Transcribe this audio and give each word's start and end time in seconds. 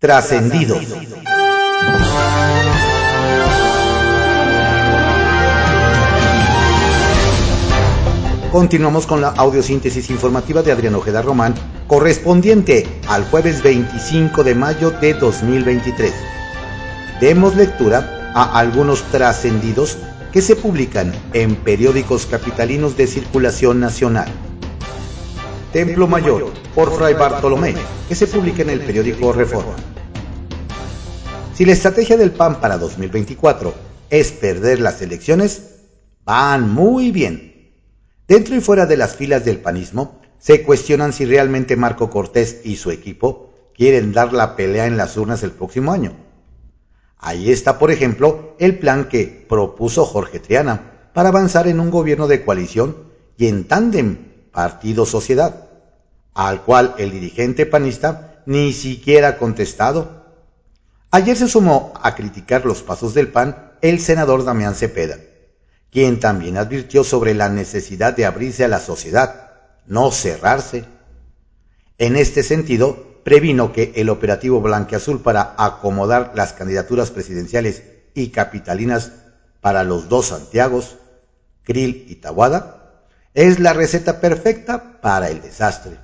Trascendidos. 0.00 0.82
Continuamos 8.50 9.06
con 9.06 9.20
la 9.20 9.28
audiosíntesis 9.28 10.08
informativa 10.08 10.62
de 10.62 10.72
Adrián 10.72 10.94
Ojeda 10.94 11.20
Román, 11.20 11.54
correspondiente 11.86 12.86
al 13.08 13.24
jueves 13.24 13.62
25 13.62 14.42
de 14.42 14.54
mayo 14.54 14.90
de 14.90 15.12
2023. 15.12 16.14
Demos 17.20 17.54
lectura 17.54 18.32
a 18.34 18.58
algunos 18.58 19.02
trascendidos 19.10 19.98
que 20.32 20.40
se 20.40 20.56
publican 20.56 21.12
en 21.34 21.56
periódicos 21.56 22.24
capitalinos 22.24 22.96
de 22.96 23.06
circulación 23.06 23.80
nacional. 23.80 24.32
Templo 25.72 26.06
Mayor, 26.06 26.52
por 26.74 26.92
Fray 26.96 27.14
Bartolomé, 27.14 27.74
que 28.08 28.14
se 28.14 28.26
publica 28.26 28.62
en 28.62 28.70
el 28.70 28.80
periódico 28.80 29.32
Reforma. 29.32 29.74
Si 31.54 31.64
la 31.64 31.72
estrategia 31.72 32.16
del 32.16 32.32
PAN 32.32 32.60
para 32.60 32.78
2024 32.78 33.74
es 34.10 34.32
perder 34.32 34.80
las 34.80 35.00
elecciones, 35.02 35.76
van 36.24 36.72
muy 36.72 37.10
bien 37.10 37.50
Dentro 38.30 38.54
y 38.54 38.60
fuera 38.60 38.86
de 38.86 38.96
las 38.96 39.16
filas 39.16 39.44
del 39.44 39.58
panismo, 39.58 40.20
se 40.38 40.62
cuestionan 40.62 41.12
si 41.12 41.24
realmente 41.24 41.74
Marco 41.74 42.10
Cortés 42.10 42.60
y 42.62 42.76
su 42.76 42.92
equipo 42.92 43.52
quieren 43.74 44.12
dar 44.12 44.32
la 44.32 44.54
pelea 44.54 44.86
en 44.86 44.96
las 44.96 45.16
urnas 45.16 45.42
el 45.42 45.50
próximo 45.50 45.90
año. 45.90 46.12
Ahí 47.18 47.50
está, 47.50 47.80
por 47.80 47.90
ejemplo, 47.90 48.54
el 48.60 48.78
plan 48.78 49.08
que 49.08 49.44
propuso 49.48 50.04
Jorge 50.04 50.38
Triana 50.38 51.10
para 51.12 51.30
avanzar 51.30 51.66
en 51.66 51.80
un 51.80 51.90
gobierno 51.90 52.28
de 52.28 52.44
coalición 52.44 52.98
y 53.36 53.48
en 53.48 53.64
tándem 53.64 54.18
partido-sociedad, 54.52 55.69
al 56.34 56.62
cual 56.62 56.94
el 56.98 57.10
dirigente 57.10 57.66
panista 57.66 58.42
ni 58.46 58.72
siquiera 58.72 59.28
ha 59.28 59.38
contestado. 59.38 60.24
Ayer 61.10 61.36
se 61.36 61.48
sumó 61.48 61.92
a 62.02 62.14
criticar 62.14 62.64
los 62.64 62.82
pasos 62.82 63.14
del 63.14 63.28
PAN 63.28 63.72
el 63.82 64.00
senador 64.00 64.44
Damián 64.44 64.74
Cepeda 64.74 65.16
quien 65.90 66.20
también 66.20 66.56
advirtió 66.56 67.04
sobre 67.04 67.34
la 67.34 67.48
necesidad 67.48 68.14
de 68.14 68.24
abrirse 68.24 68.64
a 68.64 68.68
la 68.68 68.78
sociedad, 68.78 69.50
no 69.86 70.10
cerrarse. 70.10 70.84
En 71.98 72.16
este 72.16 72.42
sentido, 72.42 73.20
previno 73.24 73.72
que 73.72 73.92
el 73.96 74.08
operativo 74.08 74.60
Blanqueazul 74.60 75.20
para 75.20 75.54
acomodar 75.58 76.32
las 76.34 76.52
candidaturas 76.52 77.10
presidenciales 77.10 77.82
y 78.14 78.28
capitalinas 78.28 79.12
para 79.60 79.84
los 79.84 80.08
dos 80.08 80.26
Santiagos, 80.26 80.96
Krill 81.64 82.06
y 82.08 82.16
Tawada, 82.16 83.04
es 83.34 83.60
la 83.60 83.72
receta 83.72 84.20
perfecta 84.20 85.00
para 85.00 85.28
el 85.28 85.42
desastre. 85.42 85.98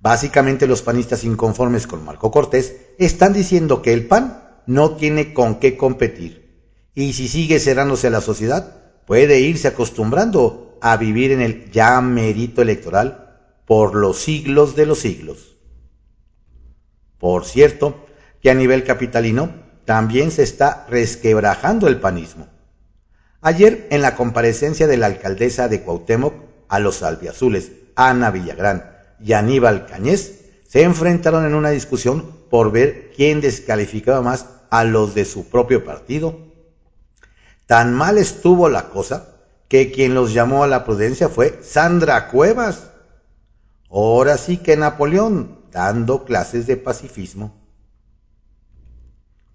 Básicamente 0.00 0.66
los 0.66 0.82
panistas 0.82 1.24
inconformes 1.24 1.86
con 1.86 2.04
Marco 2.04 2.30
Cortés 2.30 2.76
están 2.98 3.32
diciendo 3.32 3.82
que 3.82 3.92
el 3.92 4.06
PAN 4.06 4.42
no 4.66 4.96
tiene 4.96 5.32
con 5.32 5.58
qué 5.58 5.76
competir 5.76 6.46
y 6.96 7.12
si 7.12 7.28
sigue 7.28 7.60
cerrándose 7.60 8.06
a 8.06 8.10
la 8.10 8.22
sociedad, 8.22 9.04
puede 9.06 9.40
irse 9.40 9.68
acostumbrando 9.68 10.78
a 10.80 10.96
vivir 10.96 11.30
en 11.30 11.42
el 11.42 11.70
ya 11.70 12.00
mérito 12.00 12.62
electoral 12.62 13.38
por 13.66 13.94
los 13.94 14.18
siglos 14.18 14.74
de 14.76 14.86
los 14.86 15.00
siglos. 15.00 15.58
Por 17.18 17.44
cierto, 17.44 18.06
que 18.40 18.50
a 18.50 18.54
nivel 18.54 18.82
capitalino 18.82 19.50
también 19.84 20.30
se 20.30 20.42
está 20.42 20.86
resquebrajando 20.88 21.86
el 21.86 22.00
panismo. 22.00 22.48
Ayer, 23.42 23.86
en 23.90 24.00
la 24.00 24.16
comparecencia 24.16 24.86
de 24.86 24.96
la 24.96 25.06
alcaldesa 25.06 25.68
de 25.68 25.82
Cuauhtémoc 25.82 26.34
a 26.68 26.78
los 26.78 27.02
albiazules, 27.02 27.72
Ana 27.94 28.30
Villagrán 28.30 28.95
y 29.20 29.32
Aníbal 29.32 29.86
Cañés, 29.86 30.40
se 30.68 30.82
enfrentaron 30.82 31.44
en 31.44 31.54
una 31.54 31.70
discusión 31.70 32.30
por 32.50 32.72
ver 32.72 33.12
quién 33.14 33.40
descalificaba 33.40 34.20
más 34.22 34.46
a 34.70 34.84
los 34.84 35.14
de 35.14 35.24
su 35.24 35.48
propio 35.48 35.84
partido 35.84 36.46
Tan 37.66 37.94
mal 37.94 38.16
estuvo 38.16 38.68
la 38.68 38.90
cosa 38.90 39.28
que 39.68 39.90
quien 39.90 40.14
los 40.14 40.32
llamó 40.32 40.62
a 40.62 40.68
la 40.68 40.84
prudencia 40.84 41.28
fue 41.28 41.58
Sandra 41.62 42.28
Cuevas. 42.28 42.90
Ahora 43.90 44.38
sí 44.38 44.58
que 44.58 44.76
Napoleón, 44.76 45.58
dando 45.72 46.24
clases 46.24 46.68
de 46.68 46.76
pacifismo. 46.76 47.54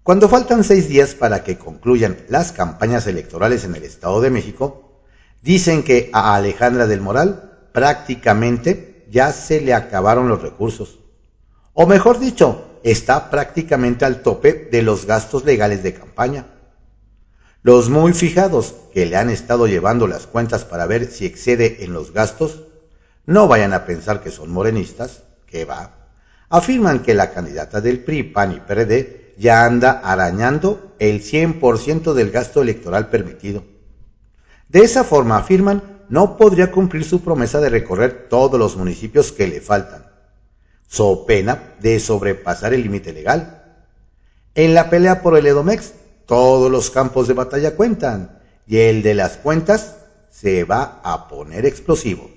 Cuando 0.02 0.28
faltan 0.28 0.62
seis 0.62 0.88
días 0.88 1.14
para 1.14 1.42
que 1.42 1.56
concluyan 1.56 2.18
las 2.28 2.52
campañas 2.52 3.06
electorales 3.06 3.64
en 3.64 3.76
el 3.76 3.84
Estado 3.84 4.20
de 4.20 4.30
México, 4.30 5.00
dicen 5.40 5.82
que 5.82 6.10
a 6.12 6.34
Alejandra 6.34 6.86
del 6.86 7.00
Moral 7.00 7.68
prácticamente 7.72 8.91
ya 9.12 9.30
se 9.30 9.60
le 9.60 9.74
acabaron 9.74 10.26
los 10.30 10.40
recursos. 10.40 10.98
O 11.74 11.86
mejor 11.86 12.18
dicho, 12.18 12.78
está 12.82 13.28
prácticamente 13.28 14.06
al 14.06 14.22
tope 14.22 14.70
de 14.72 14.80
los 14.80 15.04
gastos 15.04 15.44
legales 15.44 15.82
de 15.82 15.92
campaña. 15.92 16.46
Los 17.62 17.90
muy 17.90 18.14
fijados 18.14 18.74
que 18.94 19.04
le 19.04 19.16
han 19.16 19.28
estado 19.28 19.66
llevando 19.66 20.06
las 20.06 20.26
cuentas 20.26 20.64
para 20.64 20.86
ver 20.86 21.10
si 21.10 21.26
excede 21.26 21.84
en 21.84 21.92
los 21.92 22.14
gastos, 22.14 22.62
no 23.26 23.48
vayan 23.48 23.74
a 23.74 23.84
pensar 23.84 24.22
que 24.22 24.30
son 24.30 24.50
morenistas, 24.50 25.24
que 25.46 25.66
va. 25.66 26.08
Afirman 26.48 27.02
que 27.02 27.12
la 27.12 27.32
candidata 27.32 27.82
del 27.82 28.02
PRI, 28.02 28.22
PAN 28.22 28.52
y 28.52 28.60
PRD 28.60 29.34
ya 29.36 29.66
anda 29.66 30.00
arañando 30.02 30.94
el 30.98 31.22
100% 31.22 32.14
del 32.14 32.30
gasto 32.30 32.62
electoral 32.62 33.10
permitido. 33.10 33.62
De 34.70 34.80
esa 34.80 35.04
forma, 35.04 35.36
afirman, 35.36 35.91
no 36.08 36.36
podría 36.36 36.70
cumplir 36.70 37.04
su 37.04 37.22
promesa 37.22 37.60
de 37.60 37.68
recorrer 37.68 38.28
todos 38.28 38.58
los 38.58 38.76
municipios 38.76 39.32
que 39.32 39.46
le 39.46 39.60
faltan, 39.60 40.06
so 40.88 41.26
pena 41.26 41.74
de 41.80 41.98
sobrepasar 42.00 42.74
el 42.74 42.82
límite 42.82 43.12
legal. 43.12 43.76
En 44.54 44.74
la 44.74 44.90
pelea 44.90 45.22
por 45.22 45.36
el 45.36 45.46
Edomex 45.46 45.92
todos 46.26 46.70
los 46.70 46.90
campos 46.90 47.28
de 47.28 47.34
batalla 47.34 47.76
cuentan 47.76 48.38
y 48.66 48.78
el 48.78 49.02
de 49.02 49.14
las 49.14 49.36
cuentas 49.36 49.96
se 50.30 50.64
va 50.64 51.00
a 51.04 51.28
poner 51.28 51.66
explosivo. 51.66 52.30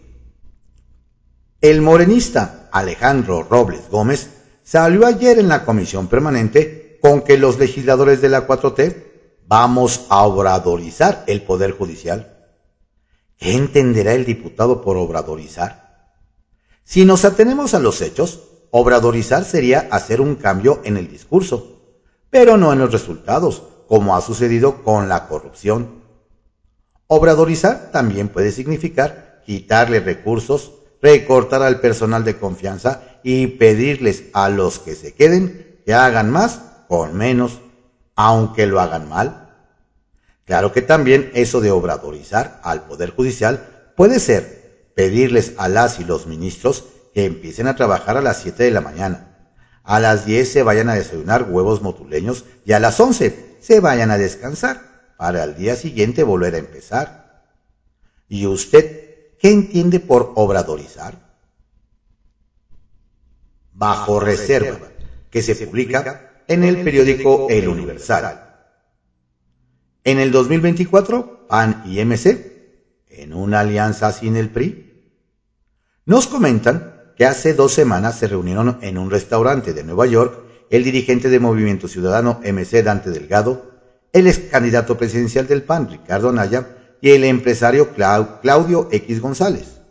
El 1.61 1.81
morenista 1.81 2.69
Alejandro 2.71 3.43
Robles 3.43 3.89
Gómez 3.89 4.29
salió 4.63 5.05
ayer 5.05 5.39
en 5.39 5.47
la 5.47 5.63
comisión 5.65 6.07
permanente 6.07 6.99
con 7.01 7.21
que 7.21 7.37
los 7.37 7.57
legisladores 7.59 8.21
de 8.21 8.29
la 8.29 8.47
4T 8.47 9.03
vamos 9.47 10.05
a 10.09 10.23
obradorizar 10.23 11.23
el 11.27 11.41
Poder 11.41 11.71
Judicial. 11.71 12.34
¿Qué 13.37 13.53
entenderá 13.53 14.13
el 14.13 14.25
diputado 14.25 14.81
por 14.81 14.97
obradorizar? 14.97 16.13
Si 16.83 17.03
nos 17.05 17.25
atenemos 17.25 17.73
a 17.73 17.79
los 17.79 18.01
hechos, 18.01 18.43
obradorizar 18.71 19.43
sería 19.43 19.87
hacer 19.91 20.21
un 20.21 20.35
cambio 20.35 20.81
en 20.83 20.97
el 20.97 21.09
discurso, 21.09 21.81
pero 22.29 22.57
no 22.57 22.71
en 22.73 22.79
los 22.79 22.91
resultados, 22.91 23.63
como 23.87 24.15
ha 24.15 24.21
sucedido 24.21 24.83
con 24.83 25.09
la 25.09 25.27
corrupción. 25.27 26.03
Obradorizar 27.07 27.91
también 27.91 28.29
puede 28.29 28.51
significar 28.51 29.41
quitarle 29.45 29.99
recursos, 29.99 30.73
recortar 31.01 31.61
al 31.61 31.79
personal 31.79 32.23
de 32.23 32.37
confianza 32.37 33.19
y 33.23 33.47
pedirles 33.47 34.25
a 34.33 34.49
los 34.49 34.79
que 34.79 34.95
se 34.95 35.13
queden 35.13 35.81
que 35.85 35.93
hagan 35.93 36.31
más 36.31 36.61
con 36.87 37.15
menos, 37.15 37.59
aunque 38.15 38.65
lo 38.65 38.79
hagan 38.79 39.07
mal. 39.07 39.44
Claro 40.45 40.71
que 40.71 40.81
también 40.81 41.31
eso 41.33 41.59
de 41.59 41.71
obradorizar 41.71 42.59
al 42.63 42.85
Poder 42.85 43.09
Judicial 43.09 43.91
puede 43.95 44.19
ser 44.19 44.91
pedirles 44.95 45.53
a 45.57 45.67
las 45.67 45.99
y 45.99 46.03
los 46.03 46.27
ministros 46.27 46.85
que 47.13 47.25
empiecen 47.25 47.67
a 47.67 47.75
trabajar 47.75 48.17
a 48.17 48.21
las 48.21 48.41
7 48.41 48.63
de 48.63 48.71
la 48.71 48.81
mañana, 48.81 49.35
a 49.83 49.99
las 49.99 50.25
10 50.25 50.51
se 50.51 50.63
vayan 50.63 50.89
a 50.89 50.95
desayunar 50.95 51.49
huevos 51.49 51.81
motuleños 51.81 52.45
y 52.63 52.73
a 52.73 52.79
las 52.79 52.99
11 52.99 53.57
se 53.59 53.79
vayan 53.79 54.11
a 54.11 54.17
descansar 54.17 55.13
para 55.17 55.43
al 55.43 55.55
día 55.55 55.75
siguiente 55.75 56.23
volver 56.23 56.55
a 56.55 56.59
empezar. 56.59 57.43
¿Y 58.27 58.45
usted 58.45 59.35
qué 59.39 59.51
entiende 59.51 59.99
por 59.99 60.33
obradorizar? 60.35 61.17
Bajo 63.73 64.19
reserva, 64.19 64.89
que 65.29 65.41
se 65.41 65.55
publica 65.55 66.43
en 66.47 66.63
el 66.63 66.83
periódico 66.83 67.47
El 67.49 67.67
Universal. 67.67 68.44
En 70.07 70.19
el 70.19 70.31
2024, 70.31 71.47
PAN 71.47 71.81
y 71.83 71.99
MC, 72.05 72.77
en 73.09 73.33
una 73.33 73.61
alianza 73.61 74.11
sin 74.11 74.35
el 74.35 74.51
PRI, 74.51 75.01
nos 76.05 76.27
comentan 76.27 77.11
que 77.17 77.25
hace 77.25 77.55
dos 77.55 77.73
semanas 77.73 78.19
se 78.19 78.27
reunieron 78.27 78.77
en 78.81 78.99
un 78.99 79.09
restaurante 79.09 79.73
de 79.73 79.83
Nueva 79.83 80.05
York 80.05 80.43
el 80.69 80.83
dirigente 80.83 81.29
de 81.29 81.39
Movimiento 81.39 81.87
Ciudadano 81.87 82.39
MC 82.43 82.83
Dante 82.83 83.09
Delgado, 83.09 83.71
el 84.13 84.27
ex 84.27 84.37
candidato 84.51 84.95
presidencial 84.95 85.47
del 85.47 85.63
PAN 85.63 85.89
Ricardo 85.89 86.29
Anaya 86.29 86.77
y 87.01 87.09
el 87.09 87.23
empresario 87.23 87.95
Claudio 87.95 88.87
X 88.91 89.19
González. 89.19 89.81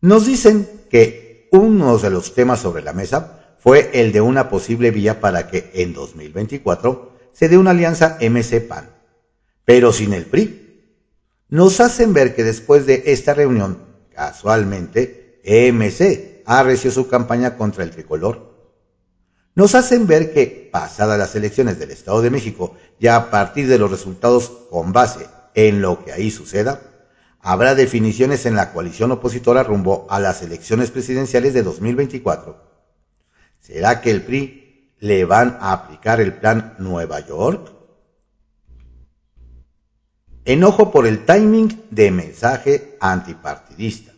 Nos 0.00 0.24
dicen 0.24 0.66
que 0.88 1.50
uno 1.52 1.98
de 1.98 2.08
los 2.08 2.34
temas 2.34 2.60
sobre 2.60 2.82
la 2.82 2.94
mesa 2.94 3.56
fue 3.58 3.90
el 3.92 4.10
de 4.12 4.22
una 4.22 4.48
posible 4.48 4.90
vía 4.90 5.20
para 5.20 5.48
que 5.48 5.70
en 5.74 5.92
2024 5.92 7.12
se 7.34 7.50
dé 7.50 7.58
una 7.58 7.72
alianza 7.72 8.16
MC-PAN, 8.18 9.01
pero 9.64 9.92
sin 9.92 10.12
el 10.12 10.26
PRI. 10.26 10.58
Nos 11.48 11.80
hacen 11.80 12.12
ver 12.12 12.34
que 12.34 12.44
después 12.44 12.86
de 12.86 13.02
esta 13.06 13.34
reunión, 13.34 13.78
casualmente, 14.14 15.40
MC 15.44 16.42
arreció 16.46 16.90
su 16.90 17.08
campaña 17.08 17.56
contra 17.56 17.84
el 17.84 17.90
tricolor 17.90 18.52
nos 19.54 19.74
hacen 19.74 20.06
ver 20.06 20.32
que, 20.32 20.70
pasadas 20.72 21.18
las 21.18 21.34
elecciones 21.36 21.78
del 21.78 21.90
Estado 21.90 22.22
de 22.22 22.30
México 22.30 22.74
y 22.98 23.08
a 23.08 23.30
partir 23.30 23.68
de 23.68 23.78
los 23.78 23.90
resultados 23.90 24.50
con 24.70 24.92
base 24.92 25.26
en 25.54 25.82
lo 25.82 26.02
que 26.02 26.12
ahí 26.12 26.30
suceda, 26.30 26.80
habrá 27.40 27.74
definiciones 27.74 28.46
en 28.46 28.56
la 28.56 28.72
coalición 28.72 29.12
opositora 29.12 29.62
rumbo 29.62 30.06
a 30.08 30.20
las 30.20 30.40
elecciones 30.40 30.90
presidenciales 30.90 31.52
de 31.52 31.62
2024. 31.62 32.56
¿Será 33.60 34.00
que 34.00 34.10
el 34.10 34.22
PRI 34.22 34.94
le 35.00 35.26
van 35.26 35.58
a 35.60 35.72
aplicar 35.72 36.20
el 36.22 36.32
plan 36.32 36.74
Nueva 36.78 37.20
York? 37.20 37.72
Enojo 40.44 40.90
por 40.90 41.06
el 41.06 41.24
timing 41.24 41.84
de 41.90 42.10
mensaje 42.10 42.96
antipartidista. 43.00 44.12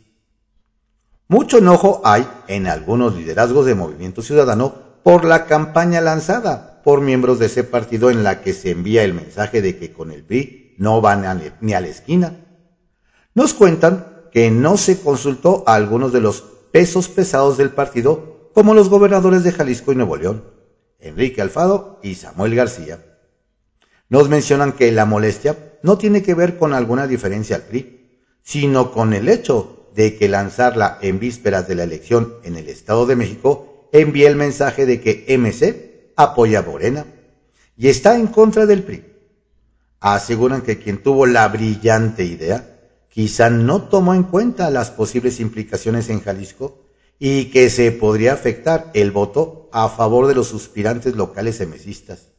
Mucho 1.29 1.59
enojo 1.59 2.01
hay 2.03 2.27
en 2.49 2.67
algunos 2.67 3.15
liderazgos 3.15 3.67
de 3.67 3.75
Movimiento 3.75 4.23
Ciudadano 4.23 4.75
por 5.03 5.27
la 5.27 5.45
campaña 5.45 6.01
lanzada 6.01 6.81
por 6.83 7.03
miembros 7.03 7.39
de 7.39 7.47
ese 7.47 7.63
partido 7.63 8.09
en 8.09 8.25
la 8.25 8.41
que 8.41 8.55
se 8.55 8.71
envía 8.71 9.05
el 9.05 9.13
mensaje 9.13 9.61
de 9.61 9.77
que 9.77 9.93
con 9.93 10.13
el 10.13 10.23
PRI 10.25 10.75
no 10.79 11.03
van 11.03 11.43
ni 11.61 11.75
a 11.75 11.81
la 11.81 11.89
esquina. 11.89 12.41
Nos 13.35 13.53
cuentan 13.53 14.23
que 14.33 14.51
no 14.51 14.79
se 14.79 14.99
consultó 15.01 15.63
a 15.67 15.75
algunos 15.75 16.11
de 16.13 16.23
los 16.23 16.41
pesos 16.73 17.09
pesados 17.09 17.59
del 17.59 17.71
partido, 17.71 18.51
como 18.55 18.73
los 18.73 18.89
gobernadores 18.89 19.45
de 19.45 19.53
Jalisco 19.53 19.93
y 19.93 19.97
Nuevo 19.97 20.17
León, 20.17 20.45
Enrique 21.01 21.43
Alfado 21.43 22.01
y 22.03 22.15
Samuel 22.15 22.55
García. 22.55 23.05
Nos 24.09 24.29
mencionan 24.29 24.73
que 24.73 24.91
la 24.91 25.05
molestia 25.05 25.74
no 25.85 25.99
tiene 25.99 26.23
que 26.23 26.33
ver 26.33 26.57
con 26.57 26.73
alguna 26.73 27.07
diferencia 27.07 27.57
al 27.57 27.63
PRI, 27.65 28.23
sino 28.43 28.91
con 28.91 29.13
el 29.13 29.29
hecho 29.29 29.91
de 29.95 30.17
que 30.17 30.31
lanzarla 30.31 30.99
en 31.03 31.19
vísperas 31.19 31.69
de 31.69 31.75
la 31.75 31.83
elección 31.83 32.37
en 32.43 32.57
el 32.57 32.71
Estado 32.71 33.05
de 33.05 33.17
México 33.17 33.91
envía 33.93 34.31
el 34.31 34.35
mensaje 34.35 34.87
de 34.87 35.03
que 35.03 35.27
MC 35.37 36.15
apoya 36.17 36.61
a 36.61 36.63
Morena 36.63 37.05
y 37.77 37.89
está 37.89 38.17
en 38.17 38.29
contra 38.29 38.65
del 38.65 38.83
PRI. 38.83 39.05
Aseguran 40.01 40.63
que 40.63 40.79
quien 40.79 41.03
tuvo 41.03 41.27
la 41.27 41.47
brillante 41.49 42.25
idea 42.25 42.81
quizá 43.11 43.51
no 43.51 43.83
tomó 43.83 44.15
en 44.15 44.23
cuenta 44.23 44.71
las 44.71 44.91
posibles 44.91 45.39
implicaciones 45.39 46.09
en 46.09 46.23
Jalisco 46.23 46.81
y 47.19 47.51
que 47.51 47.69
se 47.69 47.93
podría 47.93 48.33
afectar 48.33 48.91
el 48.95 49.11
voto 49.11 49.69
a 49.71 49.91
favor 49.91 50.29
de 50.29 50.35
los 50.35 50.49
suspirantes 50.49 51.15
locales 51.15 51.61
emesistas, 51.61 52.31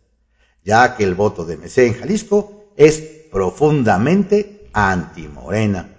ya 0.64 0.96
que 0.96 1.04
el 1.04 1.14
voto 1.14 1.46
de 1.46 1.58
MC 1.58 1.86
en 1.86 1.94
Jalisco 1.94 2.55
es 2.76 3.00
profundamente 3.32 4.70
anti-morena. 4.74 5.90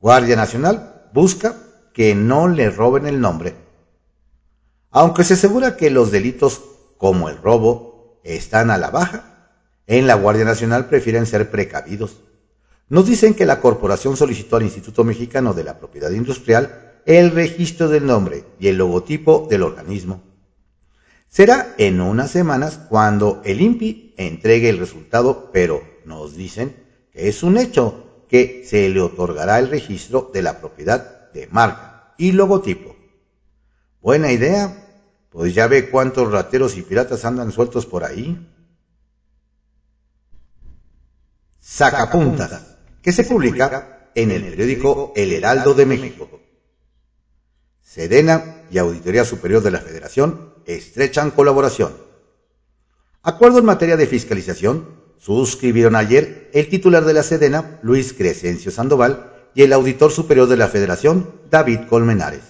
Guardia 0.00 0.36
Nacional 0.36 1.08
busca 1.12 1.56
que 1.92 2.14
no 2.14 2.48
le 2.48 2.70
roben 2.70 3.06
el 3.06 3.20
nombre. 3.20 3.54
Aunque 4.90 5.24
se 5.24 5.34
asegura 5.34 5.76
que 5.76 5.90
los 5.90 6.10
delitos 6.10 6.60
como 6.98 7.28
el 7.28 7.38
robo 7.38 8.20
están 8.24 8.70
a 8.70 8.78
la 8.78 8.90
baja, 8.90 9.50
en 9.86 10.06
la 10.06 10.14
Guardia 10.14 10.44
Nacional 10.44 10.86
prefieren 10.86 11.26
ser 11.26 11.50
precavidos. 11.50 12.20
Nos 12.88 13.06
dicen 13.06 13.34
que 13.34 13.46
la 13.46 13.60
corporación 13.60 14.16
solicitó 14.16 14.56
al 14.56 14.64
Instituto 14.64 15.04
Mexicano 15.04 15.54
de 15.54 15.64
la 15.64 15.78
Propiedad 15.78 16.10
Industrial 16.10 17.00
el 17.06 17.30
registro 17.30 17.88
del 17.88 18.06
nombre 18.06 18.44
y 18.60 18.68
el 18.68 18.76
logotipo 18.76 19.46
del 19.48 19.62
organismo. 19.62 20.22
Será 21.32 21.74
en 21.78 22.02
unas 22.02 22.30
semanas 22.30 22.78
cuando 22.90 23.40
el 23.46 23.62
INPI 23.62 24.16
entregue 24.18 24.68
el 24.68 24.76
resultado, 24.76 25.50
pero 25.50 25.82
nos 26.04 26.36
dicen 26.36 26.76
que 27.10 27.26
es 27.26 27.42
un 27.42 27.56
hecho 27.56 28.26
que 28.28 28.64
se 28.66 28.90
le 28.90 29.00
otorgará 29.00 29.58
el 29.58 29.70
registro 29.70 30.30
de 30.30 30.42
la 30.42 30.60
propiedad 30.60 31.32
de 31.32 31.46
marca 31.46 32.12
y 32.18 32.32
logotipo. 32.32 32.94
Buena 34.02 34.30
idea, 34.30 34.90
pues 35.30 35.54
ya 35.54 35.68
ve 35.68 35.88
cuántos 35.88 36.30
rateros 36.30 36.76
y 36.76 36.82
piratas 36.82 37.24
andan 37.24 37.50
sueltos 37.50 37.86
por 37.86 38.04
ahí. 38.04 38.38
Sacapuntas, 41.60 42.76
que 43.00 43.10
se 43.10 43.24
publica 43.24 44.10
en 44.14 44.32
el 44.32 44.42
periódico 44.50 45.14
El 45.16 45.32
Heraldo 45.32 45.72
de 45.72 45.86
México. 45.86 46.28
Sedena 47.80 48.61
y 48.72 48.78
Auditoría 48.78 49.24
Superior 49.24 49.62
de 49.62 49.70
la 49.70 49.80
Federación 49.80 50.54
estrechan 50.64 51.30
colaboración. 51.30 51.92
Acuerdo 53.22 53.58
en 53.58 53.66
materia 53.66 53.96
de 53.96 54.06
fiscalización 54.06 54.88
suscribieron 55.18 55.94
ayer 55.94 56.50
el 56.54 56.68
titular 56.68 57.04
de 57.04 57.12
la 57.12 57.22
Sedena, 57.22 57.78
Luis 57.82 58.12
Crescencio 58.12 58.72
Sandoval, 58.72 59.30
y 59.54 59.62
el 59.62 59.72
auditor 59.74 60.10
superior 60.10 60.48
de 60.48 60.56
la 60.56 60.68
Federación, 60.68 61.30
David 61.50 61.80
Colmenares. 61.88 62.40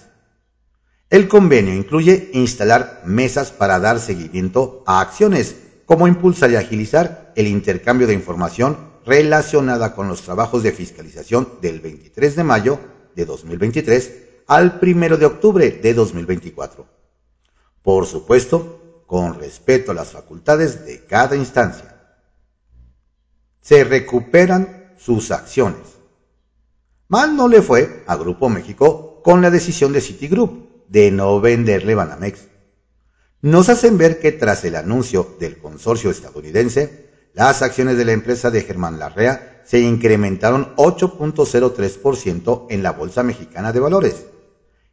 El 1.09 1.27
convenio 1.27 1.75
incluye 1.75 2.31
instalar 2.33 3.03
mesas 3.05 3.51
para 3.51 3.79
dar 3.79 3.99
seguimiento 3.99 4.83
a 4.87 5.01
acciones 5.01 5.55
como 5.85 6.07
impulsar 6.07 6.49
y 6.51 6.55
agilizar 6.55 7.33
el 7.35 7.47
intercambio 7.47 8.07
de 8.07 8.13
información 8.13 8.77
relacionada 9.05 9.93
con 9.93 10.07
los 10.07 10.21
trabajos 10.21 10.63
de 10.63 10.71
fiscalización 10.71 11.49
del 11.61 11.81
23 11.81 12.35
de 12.37 12.43
mayo 12.43 12.79
de 13.15 13.25
2023 13.25 14.22
al 14.47 14.79
1 14.81 15.17
de 15.17 15.25
octubre 15.25 15.69
de 15.71 15.93
2024. 15.93 16.85
Por 17.81 18.05
supuesto, 18.05 19.03
con 19.07 19.39
respeto 19.39 19.91
a 19.91 19.95
las 19.95 20.11
facultades 20.11 20.85
de 20.85 21.05
cada 21.05 21.35
instancia. 21.35 22.17
Se 23.61 23.83
recuperan 23.83 24.95
sus 24.97 25.31
acciones 25.31 25.93
Mal 27.13 27.35
no 27.35 27.47
le 27.47 27.61
fue 27.61 28.03
a 28.07 28.15
Grupo 28.15 28.49
México 28.49 29.21
con 29.23 29.43
la 29.43 29.51
decisión 29.51 29.93
de 29.93 30.01
Citigroup 30.01 30.87
de 30.87 31.11
no 31.11 31.39
venderle 31.39 31.93
Banamex. 31.93 32.47
Nos 33.39 33.69
hacen 33.69 33.99
ver 33.99 34.19
que 34.19 34.31
tras 34.31 34.65
el 34.65 34.75
anuncio 34.75 35.35
del 35.39 35.59
consorcio 35.59 36.09
estadounidense, 36.09 37.11
las 37.35 37.61
acciones 37.61 37.97
de 37.97 38.05
la 38.05 38.13
empresa 38.13 38.49
de 38.49 38.63
Germán 38.63 38.97
Larrea 38.97 39.61
se 39.63 39.79
incrementaron 39.79 40.75
8.03% 40.75 42.65
en 42.71 42.81
la 42.81 42.93
Bolsa 42.93 43.21
Mexicana 43.21 43.71
de 43.71 43.79
Valores. 43.79 44.25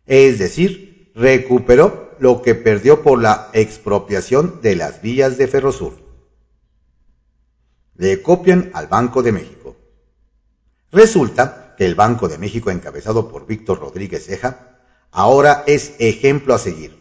Es 0.07 0.39
decir, 0.39 1.13
recuperó 1.15 2.15
lo 2.19 2.43
que 2.43 2.55
perdió 2.55 3.03
por 3.03 3.21
la 3.21 3.51
expropiación 3.53 4.61
de 4.63 4.77
las 4.77 5.03
vías 5.03 5.39
de 5.39 5.47
Ferrosur. 5.47 5.95
Le 7.97 8.23
copian 8.23 8.71
al 8.75 8.87
Banco 8.87 9.23
de 9.23 9.33
México. 9.33 9.77
Resulta 10.93 11.71
el 11.81 11.95
Banco 11.95 12.29
de 12.29 12.39
México 12.39 12.71
encabezado 12.71 13.29
por 13.29 13.47
Víctor 13.47 13.81
Rodríguez 13.81 14.27
Ceja 14.27 14.71
ahora 15.11 15.65
es 15.67 15.95
ejemplo 15.99 16.55
a 16.55 16.59
seguir. 16.59 17.01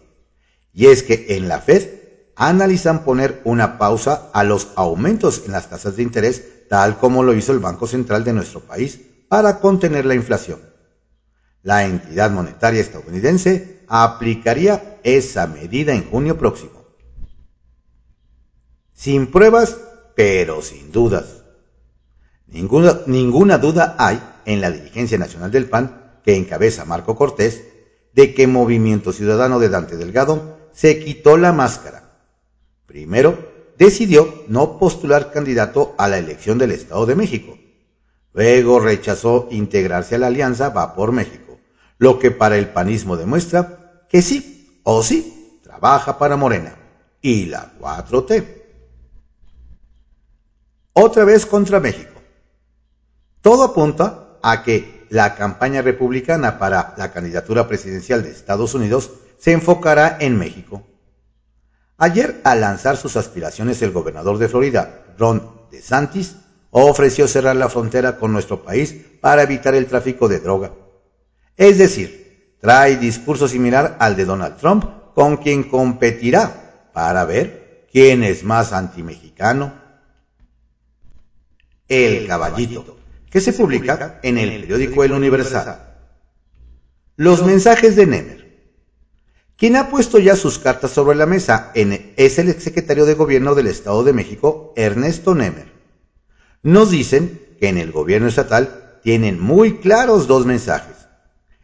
Y 0.74 0.88
es 0.88 1.04
que 1.04 1.25
en 1.36 1.50
la 1.50 1.60
Fed 1.60 1.90
analizan 2.36 3.03
poner 3.03 3.41
una 3.44 3.77
pausa 3.77 4.29
a 4.34 4.44
los 4.44 4.70
aumentos 4.75 5.44
en 5.46 5.51
las 5.51 5.70
tasas 5.70 5.98
de 5.98 6.03
interés, 6.03 6.68
tal 6.70 6.98
como 6.98 7.24
lo 7.24 7.34
hizo 7.34 7.51
el 7.51 7.60
Banco 7.60 7.88
Central 7.88 8.24
de 8.24 8.34
nuestro 8.34 8.62
país, 8.62 9.01
para 9.27 9.60
contener 9.60 10.06
la 10.06 10.15
inflación. 10.15 10.62
La 11.63 11.86
entidad 11.86 12.32
monetaria 12.32 12.82
estadounidense 12.82 13.82
aplicaría 13.88 15.00
esa 15.04 15.48
medida 15.48 15.94
en 15.94 16.10
junio 16.10 16.38
próximo. 16.38 16.86
Sin 18.94 19.32
pruebas, 19.32 19.78
pero 20.16 20.62
sin 20.62 20.92
dudas. 20.92 21.44
Ninguna, 22.48 23.00
ninguna 23.06 23.58
duda 23.58 23.96
hay 23.98 24.22
en 24.46 24.62
la 24.62 24.72
dirigencia 24.72 25.18
nacional 25.18 25.51
del 25.51 25.70
PAN, 25.70 26.20
que 26.24 26.36
encabeza 26.36 26.86
Marco 26.86 27.16
Cortés, 27.16 27.63
de 28.13 28.34
que 28.34 28.48
Movimiento 28.48 29.13
Ciudadano 29.13 29.60
de 29.60 29.70
Dante 29.70 29.96
Delgado 29.96 30.58
se 30.74 31.00
quitó 31.00 31.38
la 31.38 31.54
máscara. 31.54 32.20
Primero, 32.86 33.38
decidió 33.78 34.44
no 34.48 34.78
postular 34.78 35.32
candidato 35.32 35.96
a 35.98 36.08
la 36.08 36.18
elección 36.18 36.58
del 36.58 36.72
Estado 36.72 37.06
de 37.06 37.16
México. 37.16 37.58
Luego 38.34 38.80
rechazó 38.80 39.48
integrarse 39.51 40.16
a 40.16 40.18
la 40.20 40.28
alianza 40.28 40.70
Va 40.70 40.96
por 40.96 41.12
México, 41.12 41.49
lo 42.00 42.18
que 42.18 42.32
para 42.32 42.58
el 42.58 42.70
panismo 42.70 43.15
demuestra 43.15 44.06
que 44.10 44.24
sí 44.24 44.82
o 44.84 45.03
sí 45.03 45.60
trabaja 45.62 46.18
para 46.18 46.36
Morena 46.36 46.75
y 47.22 47.46
la 47.46 47.74
4T. 47.79 48.48
Otra 50.94 51.24
vez 51.25 51.46
contra 51.46 51.79
México. 51.79 52.20
Todo 53.41 53.63
apunta 53.63 54.38
a 54.41 54.63
que 54.63 55.06
la 55.10 55.36
campaña 55.36 55.82
republicana 55.82 56.58
para 56.58 56.94
la 56.98 57.12
candidatura 57.12 57.68
presidencial 57.68 58.24
de 58.24 58.32
Estados 58.32 58.74
Unidos 58.74 59.12
se 59.38 59.51
enfocará 59.51 60.18
en 60.20 60.38
México. 60.38 60.84
Ayer, 61.98 62.39
al 62.44 62.62
lanzar 62.62 62.96
sus 62.98 63.18
aspiraciones, 63.18 63.82
el 63.82 63.91
gobernador 63.91 64.38
de 64.38 64.48
Florida, 64.48 65.03
Ron 65.18 65.44
DeSantis, 65.70 66.36
ofreció 66.72 67.27
cerrar 67.27 67.56
la 67.56 67.70
frontera 67.70 68.18
con 68.18 68.32
nuestro 68.32 68.63
país 68.63 68.96
para 69.20 69.44
evitar 69.44 69.75
el 69.75 69.88
tráfico 69.88 70.27
de 70.27 70.39
droga. 70.39 70.72
Es 71.60 71.78
decir, 71.78 72.56
trae 72.62 72.96
discurso 72.96 73.46
similar 73.50 73.98
al 74.00 74.16
de 74.16 74.24
Donald 74.24 74.56
Trump, 74.56 74.86
con 75.13 75.36
quien 75.36 75.63
competirá 75.63 76.89
para 76.94 77.25
ver 77.25 77.86
quién 77.92 78.24
es 78.24 78.46
más 78.46 78.72
antimexicano. 78.72 79.74
El 81.89 82.28
caballito 82.28 82.98
que 83.30 83.42
se 83.42 83.51
publica 83.51 84.22
en 84.24 84.38
el 84.38 84.62
periódico 84.62 85.04
El 85.04 85.12
Universal. 85.12 85.98
Los 87.18 87.46
mensajes 87.46 87.98
de 87.98 88.06
Nemer. 88.06 88.74
Quien 89.58 89.75
ha 89.75 89.89
puesto 89.89 90.18
ya 90.18 90.38
sus 90.38 90.60
cartas 90.60 90.92
sobre 90.92 91.18
la 91.18 91.25
mesa 91.25 91.74
es 91.75 92.39
el 92.39 92.48
exsecretario 92.48 93.06
de 93.06 93.16
Gobierno 93.16 93.54
del 93.54 93.68
Estado 93.68 94.06
de 94.06 94.13
México, 94.13 94.72
Ernesto 94.78 95.36
Nemer. 95.36 95.74
Nos 96.63 96.89
dicen 96.89 97.58
que 97.60 97.68
en 97.68 97.78
el 97.78 97.92
gobierno 97.92 98.30
estatal 98.30 99.01
tienen 99.04 99.42
muy 99.42 99.80
claros 99.80 100.25
dos 100.25 100.46
mensajes. 100.46 100.99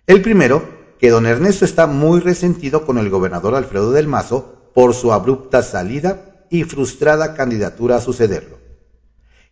El 0.07 0.21
primero, 0.21 0.63
que 0.99 1.09
don 1.09 1.25
Ernesto 1.25 1.65
está 1.65 1.87
muy 1.87 2.19
resentido 2.19 2.85
con 2.85 2.99
el 2.99 3.09
gobernador 3.09 3.55
Alfredo 3.55 3.91
del 3.91 4.07
Mazo 4.07 4.69
por 4.75 4.93
su 4.93 5.11
abrupta 5.11 5.63
salida 5.63 6.45
y 6.51 6.63
frustrada 6.63 7.33
candidatura 7.33 7.95
a 7.95 8.01
sucederlo. 8.01 8.59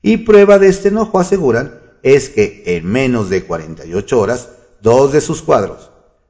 Y 0.03 0.17
prueba 0.17 0.59
de 0.59 0.67
este 0.67 0.89
enojo, 0.89 1.19
aseguran, 1.19 1.81
es 2.03 2.29
que 2.29 2.61
en 2.65 2.85
menos 2.85 3.29
de 3.31 3.45
48 3.45 4.19
horas, 4.19 4.49
dos 4.81 5.11
de 5.11 5.21
sus 5.21 5.41
cuadros, 5.41 5.89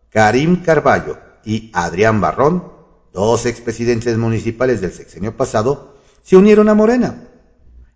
Karim 0.10 0.64
Carballo 0.64 1.18
y 1.44 1.70
Adrián 1.74 2.22
Barrón, 2.22 2.72
dos 3.12 3.46
expresidentes 3.46 4.18
municipales 4.18 4.80
del 4.80 4.94
sexenio 4.94 5.36
pasado, 5.36 5.96
se 6.22 6.38
unieron 6.38 6.70
a 6.70 6.76
Morena. 6.76 7.28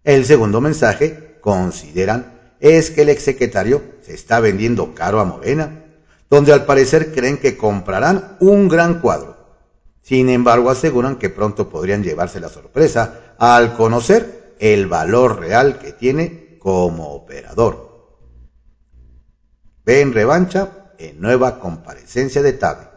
El 0.04 0.26
segundo 0.26 0.60
mensaje, 0.60 1.38
consideran, 1.40 2.56
es 2.60 2.92
que 2.92 3.04
el 3.04 3.10
exsecretario 3.10 3.82
se 4.02 4.14
está 4.14 4.42
vendiendo 4.42 4.94
caro 4.94 5.22
a 5.22 5.26
Morena, 5.26 5.86
donde 6.30 6.54
al 6.54 6.66
parecer 6.66 7.14
creen 7.14 7.38
que 7.38 7.58
comprarán 7.58 8.38
un 8.40 8.68
gran 8.68 9.00
cuadro. 9.00 9.38
Sin 10.02 10.30
embargo, 10.30 10.70
aseguran 10.70 11.18
que 11.18 11.30
pronto 11.30 11.70
podrían 11.70 12.04
llevarse 12.04 12.40
la 12.40 12.50
sorpresa 12.50 13.36
al 13.38 13.76
conocer 13.76 14.56
el 14.60 14.88
valor 14.88 15.40
real 15.40 15.80
que 15.80 15.92
tiene 15.92 16.58
como 16.60 17.14
operador. 17.14 17.88
Ven 19.86 20.14
revancha 20.14 20.94
en 20.98 21.22
nueva 21.22 21.60
comparecencia 21.60 22.42
de 22.42 22.54
Tabe. 22.54 22.90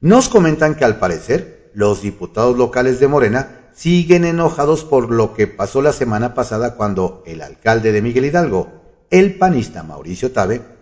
Nos 0.00 0.28
comentan 0.28 0.74
que 0.74 0.84
al 0.84 0.98
parecer 0.98 1.70
los 1.74 2.02
diputados 2.02 2.56
locales 2.56 3.00
de 3.00 3.08
Morena 3.08 3.70
siguen 3.74 4.24
enojados 4.24 4.84
por 4.84 5.10
lo 5.10 5.34
que 5.34 5.46
pasó 5.46 5.82
la 5.82 5.92
semana 5.92 6.34
pasada 6.34 6.76
cuando 6.76 7.22
el 7.26 7.42
alcalde 7.42 7.92
de 7.92 8.02
Miguel 8.02 8.26
Hidalgo, 8.26 9.06
el 9.10 9.36
panista 9.36 9.82
Mauricio 9.82 10.32
Tabe, 10.32 10.73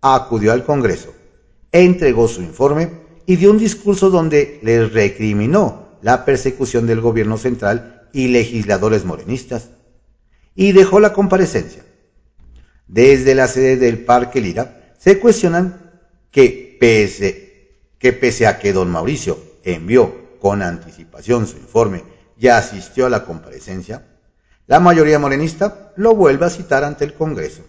acudió 0.00 0.52
al 0.52 0.64
Congreso, 0.64 1.14
entregó 1.72 2.28
su 2.28 2.42
informe 2.42 2.90
y 3.26 3.36
dio 3.36 3.50
un 3.50 3.58
discurso 3.58 4.10
donde 4.10 4.58
les 4.62 4.92
recriminó 4.92 5.98
la 6.02 6.24
persecución 6.24 6.86
del 6.86 7.00
gobierno 7.00 7.36
central 7.36 8.08
y 8.12 8.28
legisladores 8.28 9.04
morenistas 9.04 9.68
y 10.54 10.72
dejó 10.72 11.00
la 11.00 11.12
comparecencia. 11.12 11.84
Desde 12.86 13.34
la 13.34 13.48
sede 13.48 13.76
del 13.76 14.04
Parque 14.04 14.40
Lira 14.40 14.94
se 14.98 15.18
cuestionan 15.18 15.92
que 16.30 16.76
pese 16.80 17.48
que 17.98 18.12
pese 18.12 18.46
a 18.46 18.58
que 18.58 18.72
don 18.72 18.90
Mauricio 18.90 19.38
envió 19.64 20.38
con 20.40 20.62
anticipación 20.62 21.46
su 21.46 21.56
informe 21.56 22.04
y 22.38 22.46
asistió 22.48 23.06
a 23.06 23.10
la 23.10 23.24
comparecencia, 23.24 24.06
la 24.66 24.78
mayoría 24.78 25.18
morenista 25.18 25.92
lo 25.96 26.14
vuelve 26.14 26.46
a 26.46 26.50
citar 26.50 26.84
ante 26.84 27.04
el 27.04 27.14
Congreso. 27.14 27.62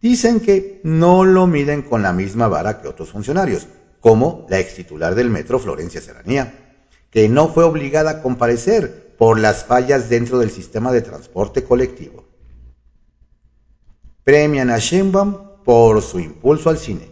Dicen 0.00 0.40
que 0.40 0.80
no 0.84 1.24
lo 1.24 1.46
miden 1.46 1.82
con 1.82 2.02
la 2.02 2.12
misma 2.12 2.48
vara 2.48 2.80
que 2.80 2.88
otros 2.88 3.10
funcionarios, 3.10 3.66
como 4.00 4.46
la 4.48 4.60
ex 4.60 4.74
titular 4.74 5.14
del 5.14 5.30
metro 5.30 5.58
Florencia 5.58 6.00
Serranía, 6.00 6.76
que 7.10 7.28
no 7.28 7.48
fue 7.48 7.64
obligada 7.64 8.10
a 8.10 8.22
comparecer 8.22 9.16
por 9.18 9.40
las 9.40 9.64
fallas 9.64 10.08
dentro 10.08 10.38
del 10.38 10.50
sistema 10.50 10.92
de 10.92 11.02
transporte 11.02 11.64
colectivo. 11.64 12.28
Premian 14.22 14.70
a 14.70 14.78
Sheinbaum 14.78 15.64
por 15.64 16.00
su 16.02 16.20
impulso 16.20 16.70
al 16.70 16.78
cine. 16.78 17.10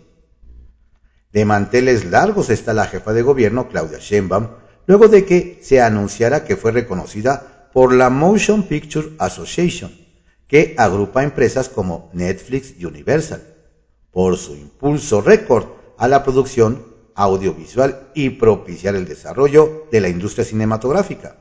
De 1.32 1.44
manteles 1.44 2.04
largos 2.04 2.50
está 2.50 2.72
la 2.72 2.86
jefa 2.86 3.12
de 3.12 3.22
gobierno, 3.22 3.68
Claudia 3.68 3.98
Sheinbaum, 3.98 4.48
luego 4.86 5.08
de 5.08 5.24
que 5.24 5.58
se 5.62 5.80
anunciara 5.80 6.44
que 6.44 6.56
fue 6.56 6.70
reconocida 6.70 7.68
por 7.72 7.92
la 7.92 8.10
Motion 8.10 8.62
Picture 8.62 9.10
Association, 9.18 9.90
que 10.48 10.74
agrupa 10.78 11.22
empresas 11.22 11.68
como 11.68 12.10
Netflix 12.12 12.74
y 12.78 12.84
Universal, 12.84 13.42
por 14.10 14.36
su 14.36 14.54
impulso 14.54 15.20
récord 15.20 15.66
a 15.98 16.08
la 16.08 16.22
producción 16.22 16.84
audiovisual 17.14 18.08
y 18.14 18.30
propiciar 18.30 18.94
el 18.94 19.06
desarrollo 19.06 19.86
de 19.90 20.00
la 20.00 20.08
industria 20.08 20.44
cinematográfica, 20.44 21.36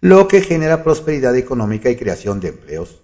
lo 0.00 0.28
que 0.28 0.42
genera 0.42 0.84
prosperidad 0.84 1.36
económica 1.36 1.90
y 1.90 1.96
creación 1.96 2.40
de 2.40 2.48
empleos. 2.48 3.00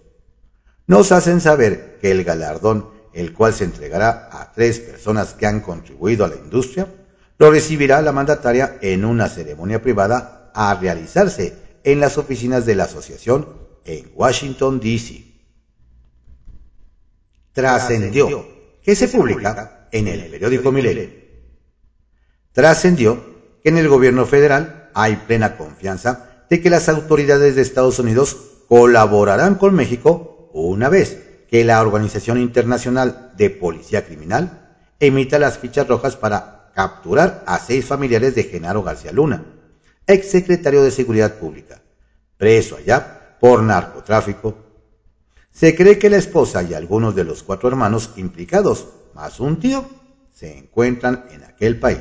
Nos 0.86 1.12
hacen 1.12 1.40
saber 1.40 1.98
que 2.00 2.10
el 2.10 2.24
galardón 2.24 2.92
el 3.14 3.32
cual 3.32 3.54
se 3.54 3.64
entregará 3.64 4.28
a 4.32 4.52
tres 4.52 4.80
personas 4.80 5.34
que 5.34 5.46
han 5.46 5.60
contribuido 5.60 6.24
a 6.24 6.28
la 6.28 6.36
industria, 6.36 6.88
lo 7.38 7.50
recibirá 7.50 8.02
la 8.02 8.12
mandataria 8.12 8.78
en 8.80 9.04
una 9.04 9.28
ceremonia 9.28 9.80
privada 9.80 10.50
a 10.54 10.74
realizarse 10.74 11.54
en 11.84 12.00
las 12.00 12.18
oficinas 12.18 12.66
de 12.66 12.74
la 12.74 12.84
asociación 12.84 13.63
en 13.84 14.10
Washington, 14.14 14.80
D.C. 14.80 15.24
Trascendió 17.52 18.46
que 18.82 18.94
se 18.94 19.08
publica 19.08 19.88
en 19.90 20.08
el 20.08 20.30
periódico 20.30 20.72
Milenio. 20.72 21.10
Trascendió 22.52 23.22
que 23.62 23.68
en 23.68 23.78
el 23.78 23.88
gobierno 23.88 24.26
federal 24.26 24.90
hay 24.94 25.16
plena 25.16 25.56
confianza 25.56 26.44
de 26.50 26.60
que 26.60 26.70
las 26.70 26.88
autoridades 26.88 27.54
de 27.54 27.62
Estados 27.62 27.98
Unidos 27.98 28.36
colaborarán 28.68 29.54
con 29.54 29.74
México 29.74 30.50
una 30.52 30.88
vez 30.88 31.18
que 31.48 31.64
la 31.64 31.80
Organización 31.80 32.38
Internacional 32.38 33.32
de 33.36 33.50
Policía 33.50 34.04
Criminal 34.04 34.76
emita 35.00 35.38
las 35.38 35.58
fichas 35.58 35.86
rojas 35.86 36.16
para 36.16 36.70
capturar 36.74 37.44
a 37.46 37.58
seis 37.58 37.84
familiares 37.84 38.34
de 38.34 38.44
Genaro 38.44 38.82
García 38.82 39.12
Luna, 39.12 39.44
exsecretario 40.06 40.82
de 40.82 40.90
Seguridad 40.90 41.34
Pública, 41.38 41.82
preso 42.36 42.76
allá 42.76 43.23
por 43.44 43.62
narcotráfico. 43.62 44.54
Se 45.52 45.76
cree 45.76 45.98
que 45.98 46.08
la 46.08 46.16
esposa 46.16 46.62
y 46.62 46.72
algunos 46.72 47.14
de 47.14 47.24
los 47.24 47.42
cuatro 47.42 47.68
hermanos 47.68 48.12
implicados, 48.16 48.88
más 49.12 49.38
un 49.38 49.60
tío, 49.60 49.84
se 50.32 50.56
encuentran 50.56 51.26
en 51.30 51.44
aquel 51.44 51.78
país. 51.78 52.00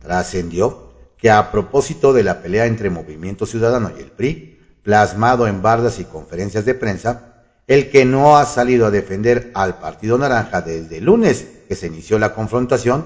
Trascendió 0.00 0.92
que 1.16 1.30
a 1.30 1.50
propósito 1.50 2.12
de 2.12 2.24
la 2.24 2.42
pelea 2.42 2.66
entre 2.66 2.90
Movimiento 2.90 3.46
Ciudadano 3.46 3.90
y 3.96 4.02
el 4.02 4.10
PRI, 4.10 4.60
plasmado 4.82 5.48
en 5.48 5.62
bardas 5.62 5.98
y 5.98 6.04
conferencias 6.04 6.66
de 6.66 6.74
prensa, 6.74 7.42
el 7.68 7.88
que 7.90 8.04
no 8.04 8.36
ha 8.36 8.44
salido 8.44 8.84
a 8.84 8.90
defender 8.90 9.50
al 9.54 9.78
Partido 9.78 10.18
Naranja 10.18 10.60
desde 10.60 10.98
el 10.98 11.06
lunes 11.06 11.46
que 11.66 11.74
se 11.74 11.86
inició 11.86 12.18
la 12.18 12.34
confrontación 12.34 13.02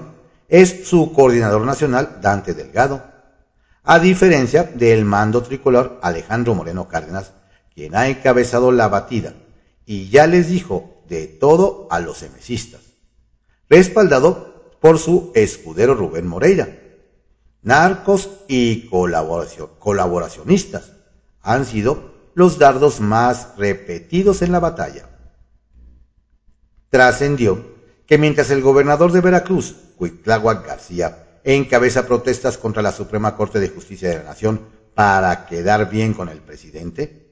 es 0.49 0.89
su 0.89 1.13
coordinador 1.13 1.61
nacional, 1.61 2.17
Dante 2.21 2.53
Delgado, 2.53 3.14
a 3.85 3.99
diferencia 3.99 4.63
del 4.63 5.05
mando 5.05 5.43
tricolor 5.43 5.99
Alejandro 6.01 6.55
Moreno 6.55 6.87
Cárdenas, 6.87 7.33
quien 7.73 7.95
ha 7.95 8.07
encabezado 8.07 8.71
la 8.71 8.87
batida 8.87 9.35
y 9.85 10.09
ya 10.09 10.25
les 10.25 10.49
dijo 10.49 11.03
de 11.07 11.27
todo 11.27 11.87
a 11.91 11.99
los 11.99 12.23
emesistas, 12.23 12.81
respaldado 13.69 14.73
por 14.81 14.97
su 14.97 15.31
escudero 15.35 15.93
Rubén 15.93 16.25
Moreira, 16.25 16.67
narcos 17.61 18.29
y 18.47 18.89
colaboracionistas, 18.89 20.91
han 21.41 21.65
sido 21.65 22.15
los 22.33 22.57
dardos 22.57 22.99
más 22.99 23.49
repetidos 23.57 24.41
en 24.41 24.51
la 24.51 24.59
batalla. 24.59 25.09
Trascendió 26.89 27.75
que 28.07 28.17
mientras 28.17 28.49
el 28.49 28.61
gobernador 28.61 29.11
de 29.11 29.21
Veracruz, 29.21 29.75
Cuitláhuac 29.97 30.65
García, 30.65 31.24
encabeza 31.45 32.07
protestas 32.07 32.57
contra 32.57 32.81
la 32.81 32.91
Suprema 32.91 33.35
Corte 33.35 33.59
de 33.59 33.69
Justicia 33.69 34.09
de 34.09 34.17
la 34.17 34.23
Nación 34.23 34.61
para 34.95 35.45
quedar 35.45 35.89
bien 35.89 36.13
con 36.13 36.27
el 36.29 36.39
presidente, 36.39 37.27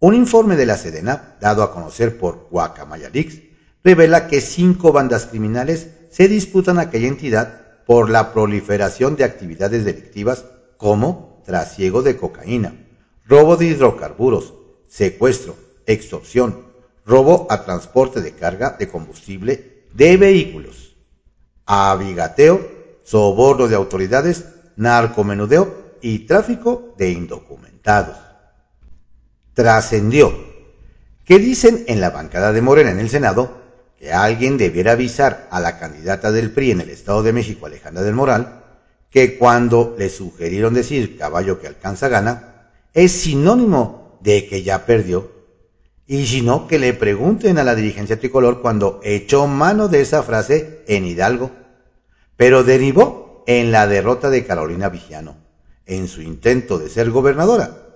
un 0.00 0.14
informe 0.14 0.56
de 0.56 0.66
la 0.66 0.76
Sedena, 0.76 1.36
dado 1.40 1.62
a 1.62 1.72
conocer 1.72 2.18
por 2.18 2.48
Guacamayalix, 2.50 3.40
revela 3.84 4.26
que 4.26 4.40
cinco 4.40 4.92
bandas 4.92 5.26
criminales 5.26 5.88
se 6.10 6.28
disputan 6.28 6.78
aquella 6.78 7.08
entidad 7.08 7.84
por 7.86 8.10
la 8.10 8.32
proliferación 8.32 9.16
de 9.16 9.24
actividades 9.24 9.84
delictivas 9.84 10.44
como 10.76 11.42
trasiego 11.44 12.02
de 12.02 12.16
cocaína, 12.16 12.74
robo 13.26 13.56
de 13.56 13.66
hidrocarburos, 13.66 14.54
secuestro, 14.88 15.56
extorsión, 15.86 16.66
robo 17.04 17.46
a 17.50 17.64
transporte 17.64 18.20
de 18.20 18.32
carga 18.32 18.76
de 18.78 18.88
combustible 18.88 19.84
de 19.92 20.16
vehículos, 20.16 20.96
abigateo, 21.66 22.81
soborno 23.04 23.68
de 23.68 23.76
autoridades, 23.76 24.44
narcomenudeo 24.76 25.96
y 26.00 26.20
tráfico 26.20 26.94
de 26.98 27.10
indocumentados. 27.10 28.16
Trascendió 29.54 30.32
que 31.24 31.38
dicen 31.38 31.84
en 31.86 32.00
la 32.00 32.10
bancada 32.10 32.52
de 32.52 32.62
Morena 32.62 32.90
en 32.90 32.98
el 32.98 33.08
Senado 33.08 33.62
que 33.98 34.12
alguien 34.12 34.58
debiera 34.58 34.92
avisar 34.92 35.46
a 35.50 35.60
la 35.60 35.78
candidata 35.78 36.32
del 36.32 36.50
PRI 36.50 36.72
en 36.72 36.80
el 36.80 36.90
Estado 36.90 37.22
de 37.22 37.32
México, 37.32 37.66
Alejandra 37.66 38.02
del 38.02 38.14
Moral, 38.14 38.64
que 39.10 39.38
cuando 39.38 39.94
le 39.98 40.08
sugirieron 40.08 40.74
decir 40.74 41.16
caballo 41.16 41.60
que 41.60 41.68
alcanza 41.68 42.08
gana, 42.08 42.70
es 42.94 43.12
sinónimo 43.12 44.18
de 44.20 44.48
que 44.48 44.62
ya 44.62 44.86
perdió. 44.86 45.30
Y 46.06 46.26
si 46.26 46.42
no, 46.42 46.66
que 46.66 46.78
le 46.78 46.94
pregunten 46.94 47.58
a 47.58 47.64
la 47.64 47.74
dirigencia 47.74 48.18
tricolor 48.18 48.60
cuando 48.60 49.00
echó 49.04 49.46
mano 49.46 49.88
de 49.88 50.00
esa 50.00 50.22
frase 50.22 50.82
en 50.88 51.06
Hidalgo. 51.06 51.50
Pero 52.42 52.64
derivó 52.64 53.44
en 53.46 53.70
la 53.70 53.86
derrota 53.86 54.28
de 54.28 54.44
Carolina 54.44 54.88
Vigiano 54.88 55.36
en 55.86 56.08
su 56.08 56.22
intento 56.22 56.76
de 56.76 56.88
ser 56.88 57.08
gobernadora. 57.12 57.86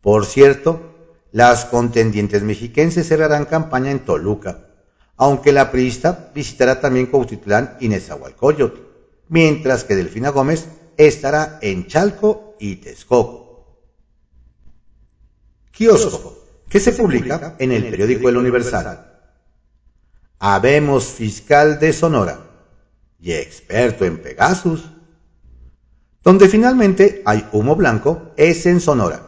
Por 0.00 0.26
cierto, 0.26 0.94
las 1.32 1.64
contendientes 1.64 2.44
mexiquenses 2.44 3.08
cerrarán 3.08 3.46
campaña 3.46 3.90
en 3.90 4.04
Toluca, 4.04 4.68
aunque 5.16 5.50
la 5.50 5.72
priista 5.72 6.30
visitará 6.32 6.80
también 6.80 7.06
Cuautitlán 7.06 7.76
y 7.80 7.88
Nezahualcóyotl, 7.88 8.80
mientras 9.28 9.82
que 9.82 9.96
Delfina 9.96 10.28
Gómez 10.28 10.68
estará 10.96 11.58
en 11.60 11.88
Chalco 11.88 12.54
y 12.60 12.76
Texcoco. 12.76 13.80
Kiosco, 15.72 16.38
que 16.68 16.78
se 16.78 16.92
publica 16.92 17.56
en 17.58 17.72
el 17.72 17.90
periódico 17.90 18.28
El 18.28 18.36
Universal. 18.36 19.18
Habemos 20.38 21.06
fiscal 21.06 21.80
de 21.80 21.92
Sonora 21.92 22.43
y 23.24 23.32
experto 23.32 24.04
en 24.04 24.18
Pegasus. 24.18 24.90
Donde 26.22 26.46
finalmente 26.46 27.22
hay 27.24 27.48
humo 27.52 27.74
blanco 27.74 28.34
es 28.36 28.66
en 28.66 28.80
Sonora. 28.80 29.22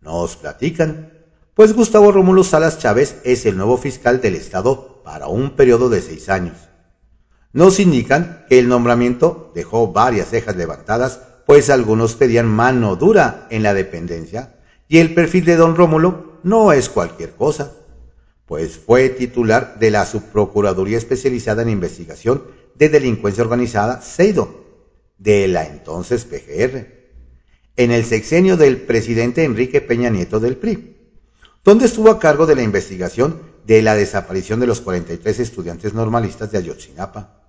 Nos 0.00 0.36
platican, 0.36 1.12
pues 1.54 1.72
Gustavo 1.72 2.12
Rómulo 2.12 2.44
Salas 2.44 2.78
Chávez 2.78 3.16
es 3.24 3.44
el 3.44 3.56
nuevo 3.56 3.78
fiscal 3.78 4.20
del 4.20 4.36
Estado 4.36 5.02
para 5.02 5.26
un 5.26 5.56
periodo 5.56 5.88
de 5.88 6.02
seis 6.02 6.28
años. 6.28 6.56
Nos 7.52 7.80
indican 7.80 8.44
que 8.48 8.60
el 8.60 8.68
nombramiento 8.68 9.50
dejó 9.56 9.92
varias 9.92 10.28
cejas 10.28 10.54
levantadas, 10.54 11.20
pues 11.46 11.68
algunos 11.68 12.14
pedían 12.14 12.46
mano 12.46 12.94
dura 12.94 13.48
en 13.50 13.64
la 13.64 13.74
dependencia, 13.74 14.54
y 14.86 14.98
el 14.98 15.14
perfil 15.14 15.44
de 15.46 15.56
don 15.56 15.74
Rómulo 15.74 16.38
no 16.44 16.70
es 16.70 16.88
cualquier 16.88 17.32
cosa, 17.32 17.72
pues 18.46 18.78
fue 18.78 19.08
titular 19.08 19.78
de 19.78 19.90
la 19.90 20.06
Subprocuraduría 20.06 20.98
Especializada 20.98 21.62
en 21.62 21.68
Investigación 21.68 22.44
de 22.76 22.88
Delincuencia 22.88 23.42
Organizada, 23.42 24.00
CEIDO, 24.00 24.64
de 25.18 25.48
la 25.48 25.66
entonces 25.66 26.24
PGR, 26.24 26.86
en 27.76 27.90
el 27.90 28.04
sexenio 28.04 28.56
del 28.56 28.78
presidente 28.82 29.44
Enrique 29.44 29.80
Peña 29.80 30.10
Nieto 30.10 30.40
del 30.40 30.56
PRI, 30.56 30.96
donde 31.64 31.86
estuvo 31.86 32.10
a 32.10 32.18
cargo 32.18 32.46
de 32.46 32.54
la 32.54 32.62
investigación 32.62 33.40
de 33.66 33.82
la 33.82 33.96
desaparición 33.96 34.60
de 34.60 34.66
los 34.66 34.80
43 34.80 35.40
estudiantes 35.40 35.92
normalistas 35.92 36.52
de 36.52 36.58
Ayotzinapa. 36.58 37.42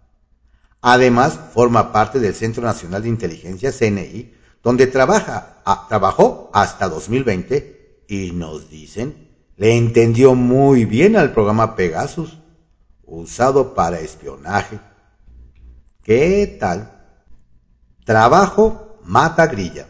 Además, 0.82 1.40
forma 1.54 1.92
parte 1.92 2.20
del 2.20 2.34
Centro 2.34 2.64
Nacional 2.64 3.04
de 3.04 3.10
Inteligencia 3.10 3.72
CNI, 3.72 4.34
donde 4.64 4.88
trabaja, 4.88 5.62
trabajó 5.88 6.50
hasta 6.54 6.90
2020 6.90 8.06
y 8.08 8.32
nos 8.32 8.70
dicen, 8.70 9.27
le 9.58 9.76
entendió 9.76 10.36
muy 10.36 10.86
bien 10.86 11.16
al 11.16 11.34
programa 11.34 11.76
Pegasus, 11.76 12.38
usado 13.04 13.74
para 13.74 14.00
espionaje. 14.00 14.80
¿Qué 16.04 16.58
tal? 16.60 16.92
Trabajo 18.06 19.00
mata 19.04 19.48
grilla. 19.48 19.88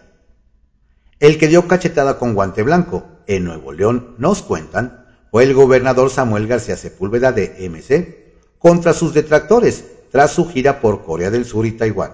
El 1.20 1.38
que 1.38 1.50
dio 1.50 1.68
cachetada 1.68 2.18
con 2.18 2.34
guante 2.34 2.64
blanco 2.64 3.04
en 3.28 3.44
Nuevo 3.44 3.74
León, 3.74 4.16
nos 4.18 4.42
cuentan, 4.42 5.06
fue 5.32 5.44
el 5.44 5.54
gobernador 5.54 6.10
Samuel 6.10 6.48
García 6.48 6.78
Sepúlveda 6.78 7.34
de 7.34 7.70
MC 7.70 8.38
contra 8.58 8.94
sus 8.94 9.14
detractores 9.14 9.84
tras 10.12 10.32
su 10.32 10.48
gira 10.48 10.80
por 10.80 11.04
Corea 11.04 11.30
del 11.30 11.44
Sur 11.44 11.66
y 11.66 11.74
Taiwán. 11.74 12.14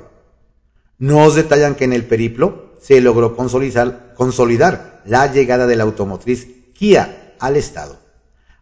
Nos 0.98 1.36
detallan 1.36 1.76
que 1.76 1.84
en 1.84 1.94
el 1.94 2.06
periplo 2.06 2.74
se 2.82 3.00
logró 3.00 3.36
consolidar, 3.36 5.02
la 5.06 5.32
llegada 5.32 5.68
de 5.68 5.76
la 5.76 5.84
automotriz 5.84 6.48
Kia 6.74 7.23
al 7.44 7.58
Estado, 7.58 8.00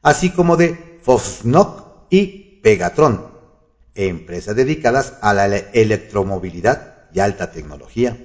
así 0.01 0.31
como 0.31 0.57
de 0.57 0.99
Foxnock 1.03 2.07
y 2.09 2.59
Pegatron, 2.63 3.27
empresas 3.93 4.55
dedicadas 4.55 5.13
a 5.21 5.35
la 5.35 5.45
electromovilidad 5.45 7.09
y 7.13 7.19
alta 7.19 7.51
tecnología. 7.51 8.17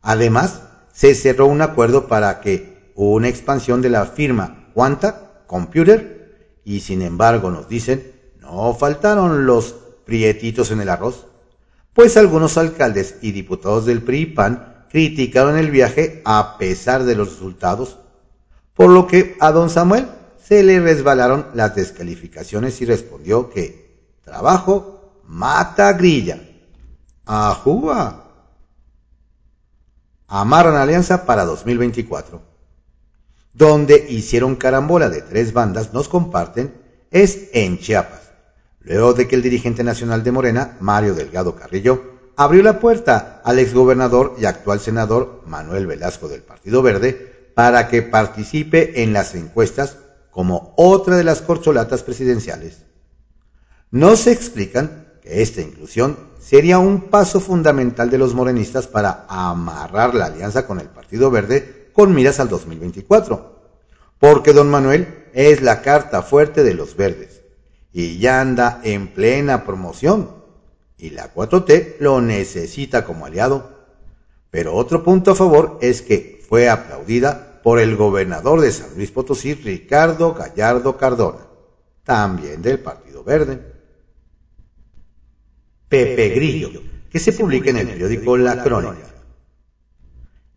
Además, 0.00 0.62
se 0.94 1.14
cerró 1.14 1.46
un 1.46 1.60
acuerdo 1.60 2.08
para 2.08 2.40
que 2.40 2.92
una 2.94 3.28
expansión 3.28 3.82
de 3.82 3.90
la 3.90 4.06
firma 4.06 4.70
Quanta 4.72 5.44
Computer 5.46 6.58
y 6.64 6.80
sin 6.80 7.02
embargo 7.02 7.50
nos 7.50 7.68
dicen, 7.68 8.10
no 8.40 8.72
faltaron 8.74 9.44
los 9.44 9.74
prietitos 10.06 10.70
en 10.70 10.80
el 10.80 10.88
arroz, 10.88 11.26
pues 11.92 12.16
algunos 12.16 12.56
alcaldes 12.56 13.16
y 13.20 13.32
diputados 13.32 13.84
del 13.84 14.02
PRI 14.02 14.26
PAN 14.26 14.86
criticaron 14.90 15.58
el 15.58 15.70
viaje 15.70 16.22
a 16.24 16.56
pesar 16.56 17.04
de 17.04 17.16
los 17.16 17.32
resultados, 17.32 17.98
por 18.74 18.90
lo 18.90 19.06
que 19.06 19.36
a 19.40 19.52
don 19.52 19.70
Samuel 19.70 20.08
se 20.42 20.62
le 20.62 20.80
resbalaron 20.80 21.46
las 21.54 21.74
descalificaciones 21.74 22.80
y 22.80 22.84
respondió 22.84 23.50
que 23.50 24.06
trabajo 24.24 25.22
mata 25.26 25.92
grilla. 25.92 26.40
¡Ajúa! 27.24 28.24
Amarran 30.26 30.76
alianza 30.76 31.26
para 31.26 31.44
2024. 31.44 32.42
Donde 33.52 34.06
hicieron 34.08 34.56
carambola 34.56 35.10
de 35.10 35.20
tres 35.20 35.52
bandas, 35.52 35.92
nos 35.92 36.08
comparten, 36.08 36.74
es 37.10 37.50
en 37.52 37.78
Chiapas. 37.78 38.32
Luego 38.80 39.12
de 39.12 39.28
que 39.28 39.36
el 39.36 39.42
dirigente 39.42 39.84
nacional 39.84 40.24
de 40.24 40.32
Morena, 40.32 40.76
Mario 40.80 41.14
Delgado 41.14 41.54
Carrillo, 41.54 42.12
abrió 42.36 42.62
la 42.62 42.80
puerta 42.80 43.42
al 43.44 43.58
exgobernador 43.58 44.34
y 44.38 44.46
actual 44.46 44.80
senador 44.80 45.42
Manuel 45.46 45.86
Velasco 45.86 46.28
del 46.28 46.42
Partido 46.42 46.82
Verde 46.82 47.41
para 47.54 47.88
que 47.88 48.02
participe 48.02 49.02
en 49.02 49.12
las 49.12 49.34
encuestas 49.34 49.98
como 50.30 50.74
otra 50.76 51.16
de 51.16 51.24
las 51.24 51.42
corcholatas 51.42 52.02
presidenciales. 52.02 52.84
No 53.90 54.16
se 54.16 54.32
explican 54.32 55.12
que 55.22 55.42
esta 55.42 55.60
inclusión 55.60 56.16
sería 56.40 56.78
un 56.78 57.10
paso 57.10 57.40
fundamental 57.40 58.10
de 58.10 58.18
los 58.18 58.34
morenistas 58.34 58.86
para 58.86 59.26
amarrar 59.28 60.14
la 60.14 60.26
alianza 60.26 60.66
con 60.66 60.80
el 60.80 60.88
Partido 60.88 61.30
Verde 61.30 61.90
con 61.92 62.14
miras 62.14 62.40
al 62.40 62.48
2024. 62.48 63.60
Porque 64.18 64.52
don 64.52 64.70
Manuel 64.70 65.26
es 65.34 65.62
la 65.62 65.82
carta 65.82 66.22
fuerte 66.22 66.62
de 66.62 66.74
los 66.74 66.96
verdes 66.96 67.42
y 67.92 68.18
ya 68.18 68.40
anda 68.40 68.80
en 68.82 69.08
plena 69.08 69.64
promoción 69.64 70.42
y 70.96 71.10
la 71.10 71.34
4T 71.34 71.96
lo 71.98 72.20
necesita 72.20 73.04
como 73.04 73.26
aliado. 73.26 73.70
Pero 74.50 74.74
otro 74.74 75.02
punto 75.02 75.32
a 75.32 75.34
favor 75.34 75.78
es 75.82 76.02
que 76.02 76.41
fue 76.52 76.68
aplaudida 76.68 77.62
por 77.62 77.78
el 77.78 77.96
gobernador 77.96 78.60
de 78.60 78.70
San 78.70 78.94
Luis 78.94 79.10
Potosí, 79.10 79.54
Ricardo 79.54 80.34
Gallardo 80.34 80.98
Cardona, 80.98 81.46
también 82.04 82.60
del 82.60 82.78
Partido 82.78 83.24
Verde. 83.24 83.58
Pepe 85.88 86.28
Grillo, 86.28 86.82
que 87.10 87.18
se 87.18 87.32
publica 87.32 87.70
en 87.70 87.78
el 87.78 87.86
periódico 87.86 88.36
La 88.36 88.62
Crónica. 88.62 89.14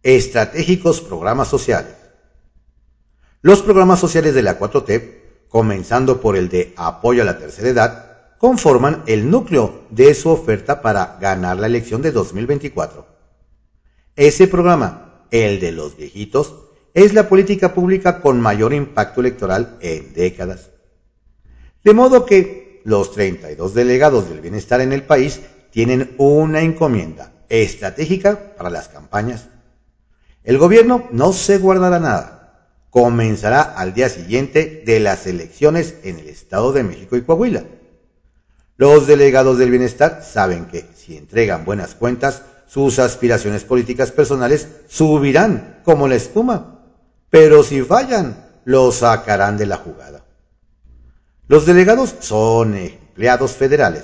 Estratégicos 0.03 0.99
programas 0.99 1.47
sociales. 1.47 1.95
Los 3.41 3.62
programas 3.62 4.01
sociales 4.01 4.36
de 4.36 4.41
la 4.41 4.60
4T, 4.60 5.47
comenzando 5.47 6.19
por 6.19 6.36
el 6.36 6.49
de 6.49 6.73
apoyo 6.75 7.21
a 7.21 7.25
la 7.25 7.39
tercera 7.39 7.69
edad, 7.69 8.38
conforman 8.38 9.03
el 9.08 9.31
núcleo 9.31 9.86
de 9.91 10.13
su 10.13 10.27
oferta 10.29 10.81
para 10.81 11.17
ganar 11.21 11.58
la 11.58 11.67
elección 11.67 12.01
de 12.01 12.12
2024. 12.12 13.08
Ese 14.17 14.47
programa, 14.49 15.04
el 15.31 15.59
de 15.59 15.71
los 15.71 15.97
viejitos, 15.97 16.55
es 16.93 17.13
la 17.13 17.27
política 17.27 17.73
pública 17.73 18.21
con 18.21 18.39
mayor 18.39 18.73
impacto 18.73 19.21
electoral 19.21 19.77
en 19.81 20.13
décadas. 20.13 20.69
De 21.83 21.93
modo 21.93 22.25
que 22.25 22.81
los 22.85 23.11
32 23.11 23.73
delegados 23.73 24.29
del 24.29 24.41
bienestar 24.41 24.81
en 24.81 24.93
el 24.93 25.03
país 25.03 25.41
tienen 25.71 26.15
una 26.17 26.61
encomienda 26.61 27.33
estratégica 27.49 28.55
para 28.55 28.69
las 28.69 28.88
campañas. 28.88 29.49
El 30.43 30.57
gobierno 30.57 31.07
no 31.11 31.33
se 31.33 31.57
guardará 31.57 31.99
nada. 31.99 32.69
Comenzará 32.89 33.61
al 33.61 33.93
día 33.93 34.07
siguiente 34.07 34.83
de 34.85 34.99
las 34.99 35.27
elecciones 35.27 35.95
en 36.03 36.19
el 36.19 36.29
Estado 36.29 36.71
de 36.71 36.83
México 36.83 37.17
y 37.17 37.23
Coahuila. 37.23 37.65
Los 38.77 39.07
delegados 39.07 39.57
del 39.57 39.71
bienestar 39.71 40.23
saben 40.23 40.65
que 40.65 40.85
si 40.95 41.17
entregan 41.17 41.65
buenas 41.65 41.95
cuentas, 41.95 42.43
sus 42.67 42.99
aspiraciones 42.99 43.63
políticas 43.63 44.12
personales 44.12 44.67
subirán 44.88 45.82
como 45.84 46.08
la 46.08 46.15
espuma. 46.15 46.82
Pero 47.30 47.63
si 47.63 47.82
fallan, 47.82 48.45
lo 48.65 48.91
sacarán 48.91 49.58
de 49.58 49.65
la 49.65 49.78
jugada. 49.78 50.25
Los 51.47 51.65
delegados 51.65 52.15
son 52.19 52.75
empleados 52.75 53.51
federales. 53.51 54.04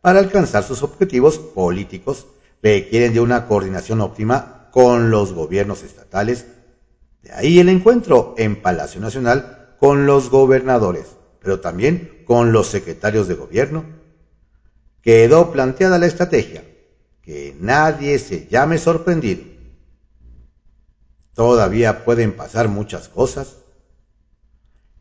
Para 0.00 0.20
alcanzar 0.20 0.64
sus 0.64 0.82
objetivos 0.82 1.38
políticos 1.38 2.26
requieren 2.62 3.12
de 3.12 3.20
una 3.20 3.46
coordinación 3.46 4.00
óptima 4.00 4.68
con 4.70 5.10
los 5.10 5.32
gobiernos 5.32 5.82
estatales. 5.82 6.46
De 7.22 7.32
ahí 7.32 7.58
el 7.58 7.68
encuentro 7.68 8.34
en 8.38 8.62
Palacio 8.62 9.00
Nacional 9.00 9.74
con 9.78 10.06
los 10.06 10.30
gobernadores, 10.30 11.06
pero 11.40 11.60
también 11.60 12.22
con 12.26 12.52
los 12.52 12.68
secretarios 12.68 13.28
de 13.28 13.34
gobierno. 13.34 13.84
Quedó 15.02 15.52
planteada 15.52 15.98
la 15.98 16.06
estrategia, 16.06 16.64
que 17.28 17.54
nadie 17.60 18.18
se 18.18 18.46
llame 18.46 18.78
sorprendido. 18.78 19.42
Todavía 21.34 22.06
pueden 22.06 22.32
pasar 22.32 22.68
muchas 22.68 23.10
cosas. 23.10 23.56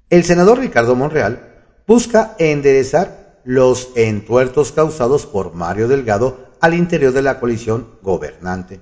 El 0.10 0.26
senador 0.26 0.60
Ricardo 0.60 0.94
Monreal 0.94 1.64
busca 1.88 2.36
enderezar 2.38 3.40
los 3.46 3.92
entuertos 3.96 4.74
causados 4.74 5.26
por 5.26 5.54
Mario 5.54 5.88
Delgado 5.88 6.50
al 6.60 6.74
interior 6.74 7.14
de 7.14 7.22
la 7.22 7.40
coalición 7.40 7.92
gobernante. 8.02 8.82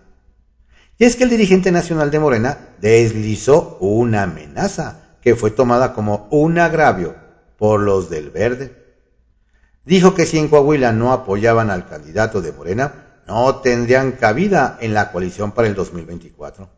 Y 0.98 1.06
es 1.06 1.16
que 1.16 1.26
el 1.26 1.30
dirigente 1.30 1.72
nacional 1.72 2.10
de 2.10 2.18
Morena 2.18 2.70
deslizó 2.82 3.78
una 3.80 4.24
amenaza 4.24 5.18
que 5.22 5.36
fue 5.36 5.52
tomada 5.52 5.94
como 5.94 6.28
un 6.32 6.58
agravio 6.58 7.14
por 7.60 7.80
los 7.80 8.10
del 8.10 8.32
verde. 8.32 8.76
Dijo 9.86 10.16
que 10.16 10.26
si 10.26 10.40
en 10.40 10.48
Coahuila 10.48 10.94
no 10.94 11.14
apoyaban 11.14 11.70
al 11.70 11.88
candidato 11.88 12.42
de 12.42 12.52
Morena, 12.52 13.05
no 13.28 13.58
tendrían 13.58 14.14
cabida 14.14 14.78
en 14.82 14.94
la 14.94 15.12
coalición 15.12 15.52
para 15.52 15.68
el 15.68 15.76
2024. 15.76 16.70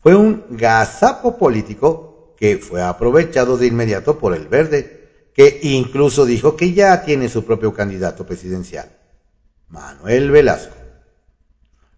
Fue 0.00 0.14
un 0.14 0.44
gazapo 0.50 1.38
político 1.38 2.34
que 2.36 2.58
fue 2.58 2.82
aprovechado 2.82 3.56
de 3.56 3.66
inmediato 3.66 4.18
por 4.18 4.34
el 4.34 4.48
verde, 4.48 5.30
que 5.34 5.60
incluso 5.62 6.24
dijo 6.24 6.56
que 6.56 6.72
ya 6.72 7.02
tiene 7.04 7.28
su 7.28 7.44
propio 7.44 7.72
candidato 7.72 8.26
presidencial, 8.26 8.90
Manuel 9.68 10.30
Velasco. 10.30 10.74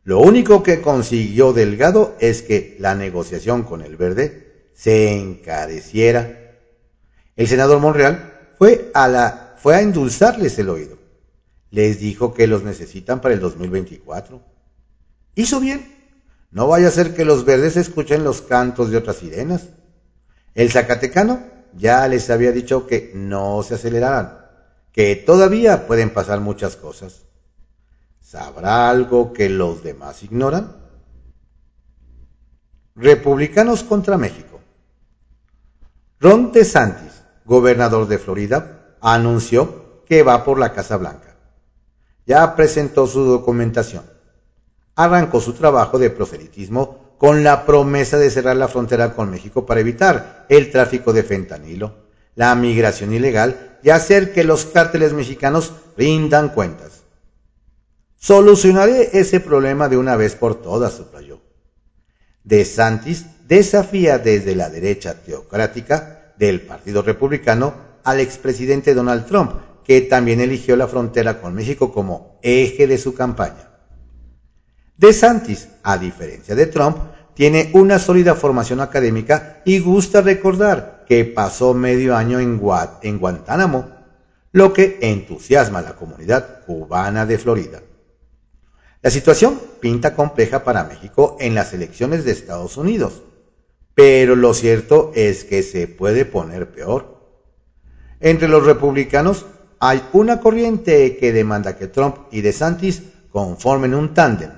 Lo 0.05 0.21
único 0.21 0.63
que 0.63 0.81
consiguió 0.81 1.53
Delgado 1.53 2.15
es 2.21 2.43
que 2.43 2.77
la 2.79 2.95
negociación 2.95 3.65
con 3.65 3.83
el 3.83 3.97
verde 3.97 4.71
se 4.73 5.19
encareciera. 5.19 6.53
El 7.35 7.49
senador 7.49 7.81
Monreal 7.81 8.53
fue 8.57 8.91
a, 8.95 9.09
la, 9.09 9.57
fue 9.61 9.75
a 9.75 9.81
endulzarles 9.81 10.59
el 10.61 10.71
oído. 10.71 10.97
Les 11.77 12.01
dijo 12.01 12.33
que 12.33 12.47
los 12.47 12.63
necesitan 12.63 13.21
para 13.21 13.35
el 13.35 13.41
2024. 13.41 14.41
Hizo 15.35 15.61
bien. 15.61 15.95
No 16.51 16.69
vaya 16.69 16.89
a 16.89 16.91
ser 16.91 17.15
que 17.15 17.27
los 17.27 17.45
verdes 17.45 17.77
escuchen 17.77 18.25
los 18.25 18.41
cantos 18.41 18.91
de 18.91 18.97
otras 18.97 19.17
sirenas. 19.17 19.69
El 20.55 20.73
Zacatecano 20.73 21.45
ya 21.75 22.09
les 22.09 22.31
había 22.31 22.51
dicho 22.53 22.87
que 22.87 23.13
no 23.15 23.63
se 23.63 23.75
aceleraran, 23.75 24.39
que 24.91 25.17
todavía 25.17 25.87
pueden 25.87 26.15
pasar 26.15 26.41
muchas 26.41 26.77
cosas. 26.77 27.27
¿Sabrá 28.23 28.89
algo 28.89 29.35
que 29.35 29.51
los 29.51 29.83
demás 29.83 30.23
ignoran? 30.23 30.75
Republicanos 32.95 33.83
contra 33.83 34.17
México. 34.17 34.61
Ron 36.21 36.53
DeSantis, 36.53 37.23
gobernador 37.45 38.09
de 38.09 38.17
Florida, 38.17 38.97
anunció 39.03 40.03
que 40.07 40.23
va 40.23 40.43
por 40.43 40.59
la 40.59 40.73
Casa 40.73 40.97
Blanca. 40.97 41.26
Ya 42.27 42.57
presentó 42.57 43.07
su 43.07 43.25
documentación. 43.25 44.05
Arrancó 44.97 45.41
su 45.41 45.53
trabajo 45.53 45.99
de 45.99 46.11
proselitismo 46.11 47.15
con 47.19 47.45
la 47.45 47.65
promesa 47.65 48.19
de 48.19 48.31
cerrar 48.31 48.57
la 48.57 48.69
frontera 48.69 49.15
con 49.15 49.31
México 49.31 49.65
para 49.65 49.81
evitar 49.81 50.47
el 50.49 50.71
tráfico 50.71 51.13
de 51.13 51.23
fentanilo, 51.23 51.95
la 52.35 52.55
migración 52.55 53.13
ilegal 53.13 53.79
y 53.83 53.91
hacer 53.91 54.33
que 54.33 54.45
los 54.45 54.67
cárteles 54.67 55.13
mexicanos 55.13 55.73
rindan 55.97 56.51
cuentas. 56.51 57.03
Solucionaré 58.19 59.11
ese 59.13 59.41
problema 59.41 59.89
de 59.89 59.97
una 59.97 60.17
vez 60.17 60.35
por 60.35 60.61
todas, 60.61 60.95
subrayó. 60.95 61.41
De 62.43 62.65
Santis 62.65 63.27
desafía 63.47 64.19
desde 64.19 64.57
la 64.57 64.69
derecha 64.69 65.23
teocrática 65.23 66.33
del 66.39 66.61
Partido 66.63 67.03
Republicano 67.03 67.75
al 68.05 68.21
expresidente 68.21 68.95
Donald 68.95 69.27
Trump, 69.27 69.53
que 69.87 70.01
también 70.01 70.41
eligió 70.41 70.75
la 70.75 70.89
frontera 70.89 71.41
con 71.41 71.55
México 71.55 71.93
como 71.93 72.41
eje 72.43 72.89
de 72.89 72.99
su 72.99 73.15
campaña. 73.15 73.71
De 74.97 75.13
Santis, 75.13 75.69
a 75.85 75.97
diferencia 75.97 76.57
de 76.57 76.67
Trump, 76.67 76.97
tiene 77.35 77.71
una 77.73 78.01
sólida 78.01 78.35
formación 78.35 78.81
académica 78.81 79.63
y 79.65 79.79
gusta 79.79 80.23
recordar 80.23 81.05
que 81.07 81.25
pasó 81.25 81.73
medio 81.73 82.17
año 82.17 82.41
en, 82.41 82.59
Guantánamo, 82.59 83.89
lo 84.51 84.73
que 84.73 84.99
entusiasma 85.03 85.79
a 85.79 85.83
la 85.83 85.97
comunidad 85.97 86.65
cubana 86.65 87.25
de 87.25 87.39
Florida. 87.39 87.81
La 89.03 89.11
situación 89.11 89.61
pinta 89.81 90.17
compleja 90.17 90.65
para 90.65 90.83
México 90.83 91.37
en 91.39 91.55
las 91.55 91.73
elecciones 91.73 92.25
de 92.25 92.33
Estados 92.33 92.77
Unidos, 92.77 93.23
pero 93.95 94.35
lo 94.35 94.53
cierto 94.53 95.13
es 95.15 95.45
que 95.45 95.63
se 95.63 95.87
puede 95.87 96.25
poner 96.25 96.73
peor. 96.73 97.15
Entre 98.19 98.49
los 98.49 98.65
republicanos 98.65 99.47
hay 99.89 100.03
una 100.13 100.41
corriente 100.41 101.17
que 101.17 101.33
demanda 101.33 101.77
que 101.77 101.87
Trump 101.87 102.17
y 102.33 102.41
DeSantis 102.41 103.03
conformen 103.31 103.95
un 103.95 104.15
tándem, 104.15 104.51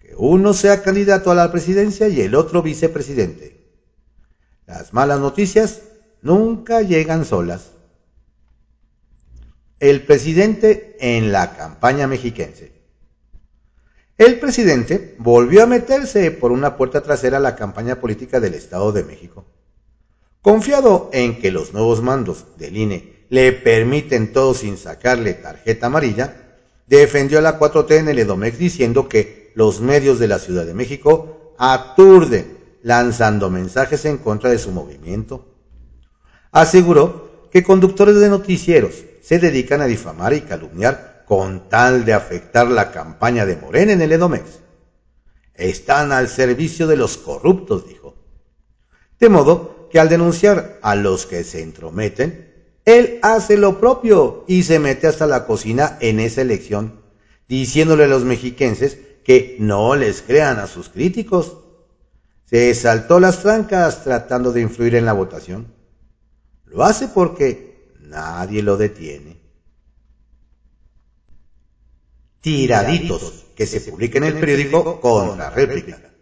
que 0.00 0.12
uno 0.16 0.54
sea 0.54 0.82
candidato 0.82 1.30
a 1.30 1.36
la 1.36 1.52
presidencia 1.52 2.08
y 2.08 2.20
el 2.20 2.34
otro 2.34 2.62
vicepresidente. 2.62 3.64
Las 4.66 4.92
malas 4.92 5.20
noticias 5.20 5.82
nunca 6.20 6.82
llegan 6.82 7.24
solas. 7.24 7.70
El 9.78 10.02
presidente 10.04 10.96
en 10.98 11.30
la 11.30 11.54
campaña 11.54 12.08
mexiquense. 12.08 12.72
El 14.18 14.40
presidente 14.40 15.14
volvió 15.18 15.62
a 15.62 15.66
meterse 15.66 16.32
por 16.32 16.50
una 16.50 16.76
puerta 16.76 17.02
trasera 17.02 17.36
a 17.36 17.40
la 17.40 17.54
campaña 17.54 18.00
política 18.00 18.40
del 18.40 18.54
Estado 18.54 18.90
de 18.90 19.04
México. 19.04 19.44
Confiado 20.42 21.08
en 21.12 21.38
que 21.38 21.52
los 21.52 21.72
nuevos 21.72 22.02
mandos 22.02 22.46
del 22.56 22.76
INE 22.76 23.15
le 23.28 23.52
permiten 23.52 24.32
todo 24.32 24.54
sin 24.54 24.76
sacarle 24.76 25.34
tarjeta 25.34 25.86
amarilla, 25.86 26.58
defendió 26.86 27.38
a 27.38 27.42
la 27.42 27.58
4T 27.58 27.98
en 27.98 28.08
el 28.08 28.18
Edomex 28.18 28.58
diciendo 28.58 29.08
que 29.08 29.52
los 29.54 29.80
medios 29.80 30.18
de 30.18 30.28
la 30.28 30.38
Ciudad 30.38 30.66
de 30.66 30.74
México 30.74 31.54
aturden 31.58 32.58
lanzando 32.82 33.50
mensajes 33.50 34.04
en 34.04 34.18
contra 34.18 34.50
de 34.50 34.58
su 34.58 34.70
movimiento. 34.70 35.46
Aseguró 36.52 37.48
que 37.50 37.64
conductores 37.64 38.16
de 38.16 38.28
noticieros 38.28 39.04
se 39.22 39.38
dedican 39.38 39.80
a 39.80 39.86
difamar 39.86 40.32
y 40.34 40.42
calumniar 40.42 41.24
con 41.26 41.68
tal 41.68 42.04
de 42.04 42.12
afectar 42.12 42.68
la 42.68 42.92
campaña 42.92 43.44
de 43.44 43.56
Morena 43.56 43.92
en 43.92 44.02
el 44.02 44.12
Edomex. 44.12 44.60
Están 45.54 46.12
al 46.12 46.28
servicio 46.28 46.86
de 46.86 46.96
los 46.96 47.16
corruptos, 47.16 47.88
dijo. 47.88 48.14
De 49.18 49.28
modo 49.28 49.88
que 49.90 49.98
al 49.98 50.08
denunciar 50.08 50.78
a 50.82 50.94
los 50.94 51.26
que 51.26 51.42
se 51.42 51.62
entrometen, 51.62 52.55
él 52.86 53.18
hace 53.22 53.56
lo 53.56 53.78
propio 53.80 54.44
y 54.46 54.62
se 54.62 54.78
mete 54.78 55.08
hasta 55.08 55.26
la 55.26 55.44
cocina 55.44 55.98
en 56.00 56.20
esa 56.20 56.40
elección, 56.40 57.02
diciéndole 57.48 58.04
a 58.04 58.08
los 58.08 58.24
mexiquenses 58.24 58.98
que 59.24 59.56
no 59.58 59.96
les 59.96 60.22
crean 60.22 60.60
a 60.60 60.68
sus 60.68 60.88
críticos. 60.88 61.58
Se 62.44 62.72
saltó 62.74 63.18
las 63.18 63.42
trancas 63.42 64.04
tratando 64.04 64.52
de 64.52 64.60
influir 64.60 64.94
en 64.94 65.04
la 65.04 65.12
votación. 65.12 65.74
Lo 66.64 66.84
hace 66.84 67.08
porque 67.08 67.92
nadie 68.00 68.62
lo 68.62 68.76
detiene. 68.76 69.40
Tiraditos, 72.40 73.46
que 73.56 73.66
se 73.66 73.80
publica 73.80 74.18
en 74.18 74.24
el 74.24 74.38
periódico 74.38 75.00
Contra 75.00 75.50
Réplica. 75.50 76.12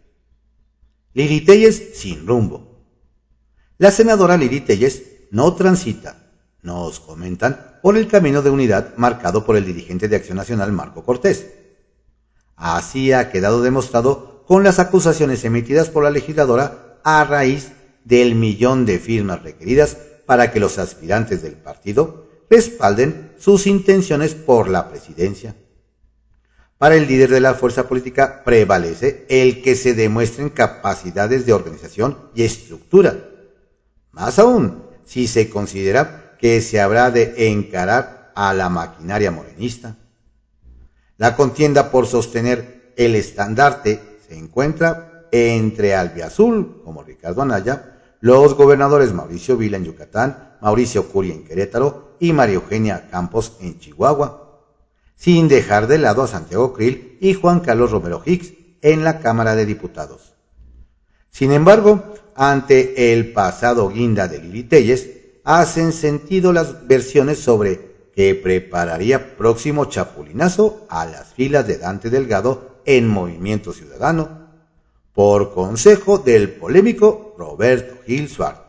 Lili 1.12 1.42
Telles 1.42 1.90
sin 1.94 2.26
rumbo. 2.26 2.86
La 3.76 3.90
senadora 3.90 4.38
Lili 4.38 4.62
Telles 4.62 5.02
no 5.30 5.54
transita, 5.54 6.23
nos 6.64 6.98
comentan, 6.98 7.78
por 7.82 7.96
el 7.96 8.08
camino 8.08 8.42
de 8.42 8.50
unidad 8.50 8.94
marcado 8.96 9.44
por 9.44 9.56
el 9.56 9.66
dirigente 9.66 10.08
de 10.08 10.16
Acción 10.16 10.38
Nacional 10.38 10.72
Marco 10.72 11.04
Cortés. 11.04 11.46
Así 12.56 13.12
ha 13.12 13.30
quedado 13.30 13.62
demostrado 13.62 14.42
con 14.46 14.64
las 14.64 14.78
acusaciones 14.78 15.44
emitidas 15.44 15.90
por 15.90 16.02
la 16.02 16.10
legisladora 16.10 16.98
a 17.04 17.22
raíz 17.24 17.72
del 18.04 18.34
millón 18.34 18.86
de 18.86 18.98
firmas 18.98 19.42
requeridas 19.42 19.98
para 20.26 20.50
que 20.50 20.60
los 20.60 20.78
aspirantes 20.78 21.42
del 21.42 21.52
partido 21.52 22.28
respalden 22.48 23.32
sus 23.38 23.66
intenciones 23.66 24.34
por 24.34 24.68
la 24.68 24.88
presidencia. 24.88 25.54
Para 26.78 26.94
el 26.94 27.06
líder 27.06 27.30
de 27.30 27.40
la 27.40 27.54
fuerza 27.54 27.88
política 27.88 28.42
prevalece 28.42 29.26
el 29.28 29.60
que 29.62 29.76
se 29.76 29.92
demuestren 29.92 30.48
capacidades 30.48 31.44
de 31.44 31.52
organización 31.52 32.30
y 32.34 32.42
estructura. 32.42 33.16
Más 34.12 34.38
aún, 34.38 34.82
si 35.04 35.26
se 35.26 35.50
considera 35.50 36.23
que 36.44 36.60
se 36.60 36.78
habrá 36.78 37.10
de 37.10 37.48
encarar 37.48 38.30
a 38.34 38.52
la 38.52 38.68
maquinaria 38.68 39.30
morenista. 39.30 39.96
La 41.16 41.36
contienda 41.36 41.90
por 41.90 42.06
sostener 42.06 42.92
el 42.98 43.14
estandarte 43.14 44.18
se 44.28 44.36
encuentra 44.36 45.26
entre 45.32 45.94
Albiazul, 45.94 46.82
como 46.84 47.02
Ricardo 47.02 47.40
Anaya, 47.40 47.96
los 48.20 48.52
gobernadores 48.56 49.14
Mauricio 49.14 49.56
Vila 49.56 49.78
en 49.78 49.84
Yucatán, 49.86 50.58
Mauricio 50.60 51.08
Curi 51.08 51.30
en 51.30 51.44
Querétaro 51.44 52.18
y 52.20 52.34
María 52.34 52.56
Eugenia 52.56 53.08
Campos 53.10 53.54
en 53.60 53.78
Chihuahua 53.78 54.60
sin 55.16 55.48
dejar 55.48 55.86
de 55.86 55.96
lado 55.96 56.22
a 56.22 56.28
Santiago 56.28 56.74
Krill 56.74 57.16
y 57.22 57.32
Juan 57.32 57.60
Carlos 57.60 57.90
Romero 57.90 58.20
Hicks 58.22 58.52
en 58.82 59.02
la 59.02 59.18
Cámara 59.18 59.54
de 59.54 59.64
Diputados. 59.64 60.34
Sin 61.30 61.52
embargo, 61.52 62.12
ante 62.34 63.14
el 63.14 63.32
pasado 63.32 63.88
guinda 63.88 64.28
de 64.28 64.40
Lili 64.40 64.64
Telles, 64.64 65.23
hacen 65.44 65.92
sentido 65.92 66.52
las 66.52 66.86
versiones 66.86 67.38
sobre 67.38 68.10
que 68.14 68.34
prepararía 68.34 69.36
próximo 69.36 69.84
chapulinazo 69.84 70.86
a 70.88 71.04
las 71.04 71.34
filas 71.34 71.66
de 71.66 71.78
Dante 71.78 72.10
Delgado 72.10 72.80
en 72.86 73.08
Movimiento 73.08 73.72
Ciudadano, 73.72 74.48
por 75.12 75.52
consejo 75.52 76.18
del 76.18 76.50
polémico 76.50 77.34
Roberto 77.38 78.02
Gil 78.04 78.28
Suárez, 78.28 78.60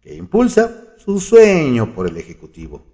que 0.00 0.14
impulsa 0.14 0.94
su 0.96 1.20
sueño 1.20 1.94
por 1.94 2.08
el 2.08 2.16
Ejecutivo. 2.16 2.84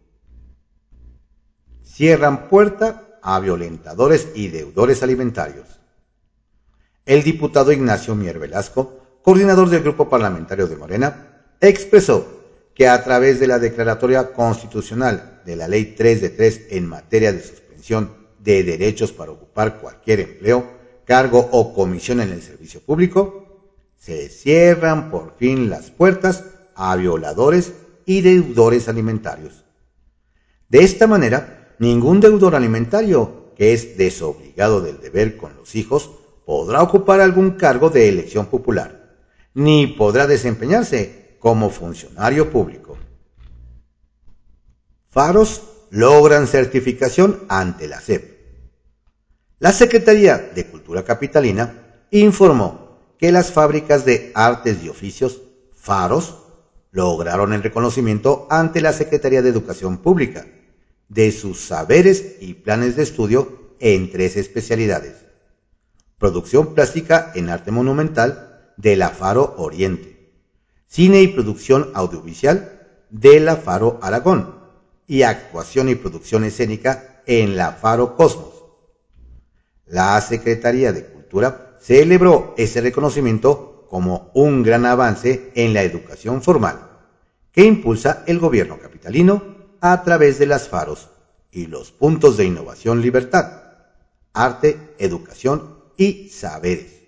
cierran 1.85 2.49
puerta 2.49 3.19
a 3.23 3.39
violentadores 3.39 4.29
y 4.35 4.49
deudores 4.49 5.03
alimentarios. 5.03 5.81
El 7.05 7.23
diputado 7.23 7.71
Ignacio 7.71 8.15
Mier 8.15 8.39
Velasco, 8.39 9.21
coordinador 9.23 9.69
del 9.69 9.83
Grupo 9.83 10.09
Parlamentario 10.09 10.67
de 10.67 10.77
Morena, 10.77 11.45
expresó 11.61 12.42
que 12.75 12.89
a 12.89 13.03
través 13.05 13.39
de 13.41 13.47
la 13.47 13.59
Declaratoria 13.59 14.33
Constitucional 14.33 15.43
de 15.45 15.57
la 15.57 15.69
Ley 15.69 15.95
3 15.97 16.21
de 16.21 16.31
3 16.31 16.61
en 16.71 16.87
materia 16.87 17.33
de 17.33 17.43
suspensión 17.43 18.15
de 18.39 18.63
derechos 18.65 19.13
para 19.13 19.33
ocupar 19.33 19.81
cualquier 19.81 20.21
empleo, 20.21 20.65
cargo 21.05 21.49
o 21.53 21.75
comisión 21.75 22.21
en 22.21 22.31
el 22.31 22.43
servicio 22.43 22.81
público, 22.81 23.43
se 23.99 24.29
cierran 24.29 25.11
por 25.11 25.37
fin 25.37 25.71
las 25.71 25.91
puertas 25.91 26.45
a 26.75 26.97
violadores 26.97 27.73
y 28.07 28.21
deudores 28.21 28.89
alimentarios. 28.89 29.65
De 30.69 30.83
esta 30.83 31.07
manera, 31.07 31.75
ningún 31.79 32.21
deudor 32.21 32.55
alimentario 32.55 33.53
que 33.57 33.73
es 33.73 33.97
desobligado 33.97 34.81
del 34.81 35.01
deber 35.01 35.37
con 35.37 35.55
los 35.57 35.75
hijos 35.75 36.11
podrá 36.47 36.83
ocupar 36.83 37.21
algún 37.21 37.53
cargo 37.53 37.91
de 37.91 38.09
elección 38.09 38.47
popular, 38.47 39.17
ni 39.55 39.87
podrá 39.87 40.27
desempeñarse 40.27 41.22
como 41.43 41.71
funcionario 41.71 42.49
público. 42.51 42.97
Faros 45.11 45.63
logran 45.91 46.47
certificación 46.47 47.41
ante 47.49 47.89
la 47.89 48.01
SEP. 48.01 48.39
La 49.59 49.73
Secretaría 49.73 50.39
de 50.39 50.67
Cultura 50.67 51.03
Capitalina 51.03 52.07
informó 52.13 53.17
que 53.19 53.33
las 53.33 53.51
fábricas 53.51 54.05
de 54.05 54.31
artes 54.37 54.85
y 54.85 54.89
oficios, 54.89 55.41
Faros, 55.75 56.37
lograron 56.93 57.53
el 57.53 57.63
reconocimiento 57.65 58.47
ante 58.49 58.81
la 58.81 58.93
Secretaría 58.93 59.43
de 59.43 59.49
Educación 59.49 59.99
Pública 59.99 60.47
de 61.09 61.33
sus 61.33 61.59
saberes 61.59 62.37
y 62.41 62.55
planes 62.55 62.95
de 62.95 63.03
estudio 63.03 63.75
en 63.81 64.13
tres 64.13 64.37
especialidades. 64.37 65.17
Producción 66.19 66.73
plástica 66.73 67.33
en 67.35 67.51
arte 67.51 67.73
monumental 67.73 68.73
de 68.77 68.95
la 68.95 69.11
Faro 69.11 69.55
Oriente, 69.59 70.12
cine 70.93 71.23
y 71.23 71.29
producción 71.29 71.91
audiovisual 71.95 73.07
de 73.09 73.41
la 73.41 73.57
Faro 73.57 73.99
Aragón 74.03 74.59
y 75.07 75.23
actuación 75.23 75.89
y 75.89 75.95
producción 75.95 76.45
escénica 76.45 77.23
en 77.25 77.57
la 77.57 77.73
Faro 77.73 78.15
Cosmos. 78.15 78.53
La 79.87 80.21
Secretaría 80.21 80.93
de 80.93 81.07
Cultura 81.07 81.79
celebró 81.81 82.55
ese 82.59 82.83
reconocimiento 82.83 83.87
como 83.89 84.31
un 84.35 84.63
gran 84.63 84.85
avance 84.85 85.51
en 85.55 85.73
la 85.73 85.83
educación 85.83 86.43
formal 86.43 86.91
que 87.53 87.65
impulsa 87.65 88.23
el 88.27 88.39
gobierno 88.39 88.79
capitalino 88.79 89.43
a 89.81 90.03
través 90.03 90.39
de 90.39 90.45
las 90.45 90.69
faros 90.69 91.09
y 91.51 91.69
los 91.69 91.91
puntos 91.91 92.37
de 92.37 92.45
innovación 92.45 93.01
libertad, 93.01 93.63
arte, 94.35 94.95
educación 94.99 95.75
y 95.97 96.29
saberes, 96.29 97.01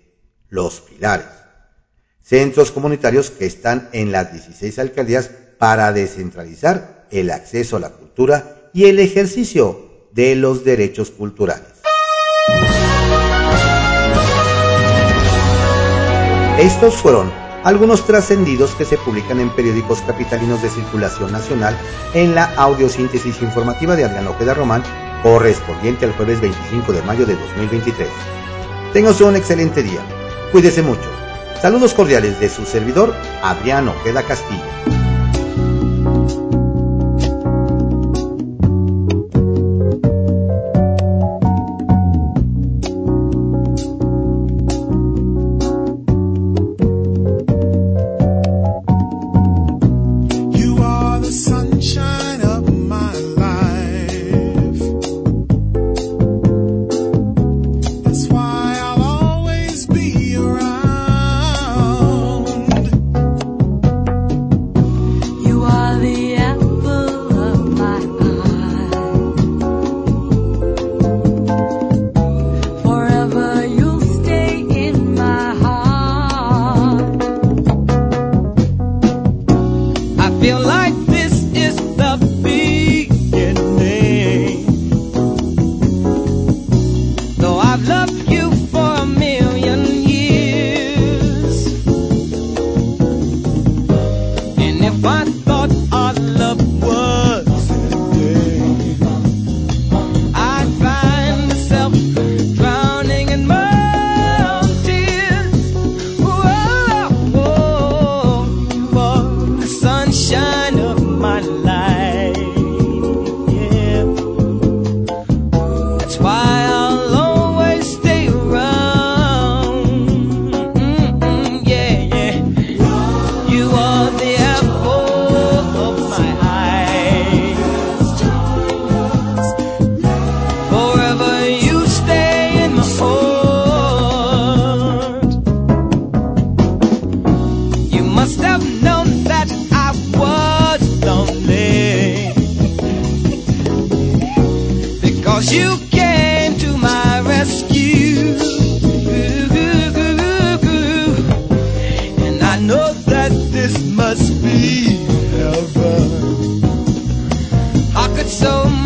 los 0.49 0.81
pilares, 0.81 1.44
centros 2.25 2.71
comunitarios 2.71 3.29
que 3.29 3.45
están 3.45 3.87
en 3.93 4.11
las 4.11 4.31
16 4.31 4.79
alcaldías 4.79 5.29
para 5.59 5.93
descentralizar 5.93 7.05
el 7.11 7.29
acceso 7.29 7.77
a 7.77 7.79
la 7.79 7.91
cultura 7.91 8.69
y 8.73 8.85
el 8.85 8.99
ejercicio 8.99 10.07
de 10.11 10.35
los 10.35 10.65
derechos 10.65 11.11
culturales. 11.11 11.67
Estos 16.59 16.95
fueron 16.95 17.31
algunos 17.63 18.05
trascendidos 18.07 18.73
que 18.75 18.85
se 18.85 18.97
publican 18.97 19.39
en 19.39 19.49
periódicos 19.55 20.01
capitalinos 20.01 20.61
de 20.63 20.69
circulación 20.69 21.31
nacional 21.31 21.77
en 22.13 22.33
la 22.33 22.45
audiosíntesis 22.55 23.41
informativa 23.41 23.95
de 23.95 24.05
Adrián 24.05 24.27
Ojeda 24.27 24.53
Román, 24.53 24.83
correspondiente 25.21 26.05
al 26.05 26.13
jueves 26.13 26.41
25 26.41 26.91
de 26.91 27.01
mayo 27.03 27.25
de 27.25 27.35
2023. 27.35 28.07
Tenga 28.93 29.11
un 29.11 29.35
excelente 29.35 29.83
día. 29.83 29.99
Cuídese 30.51 30.81
mucho. 30.81 31.24
Saludos 31.61 31.93
cordiales 31.93 32.39
de 32.39 32.49
su 32.49 32.65
servidor, 32.65 33.15
Adrián 33.41 33.87
Ojeda 33.87 34.23
Castillo. 34.23 34.61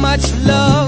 much 0.10 0.34
love. 0.48 0.79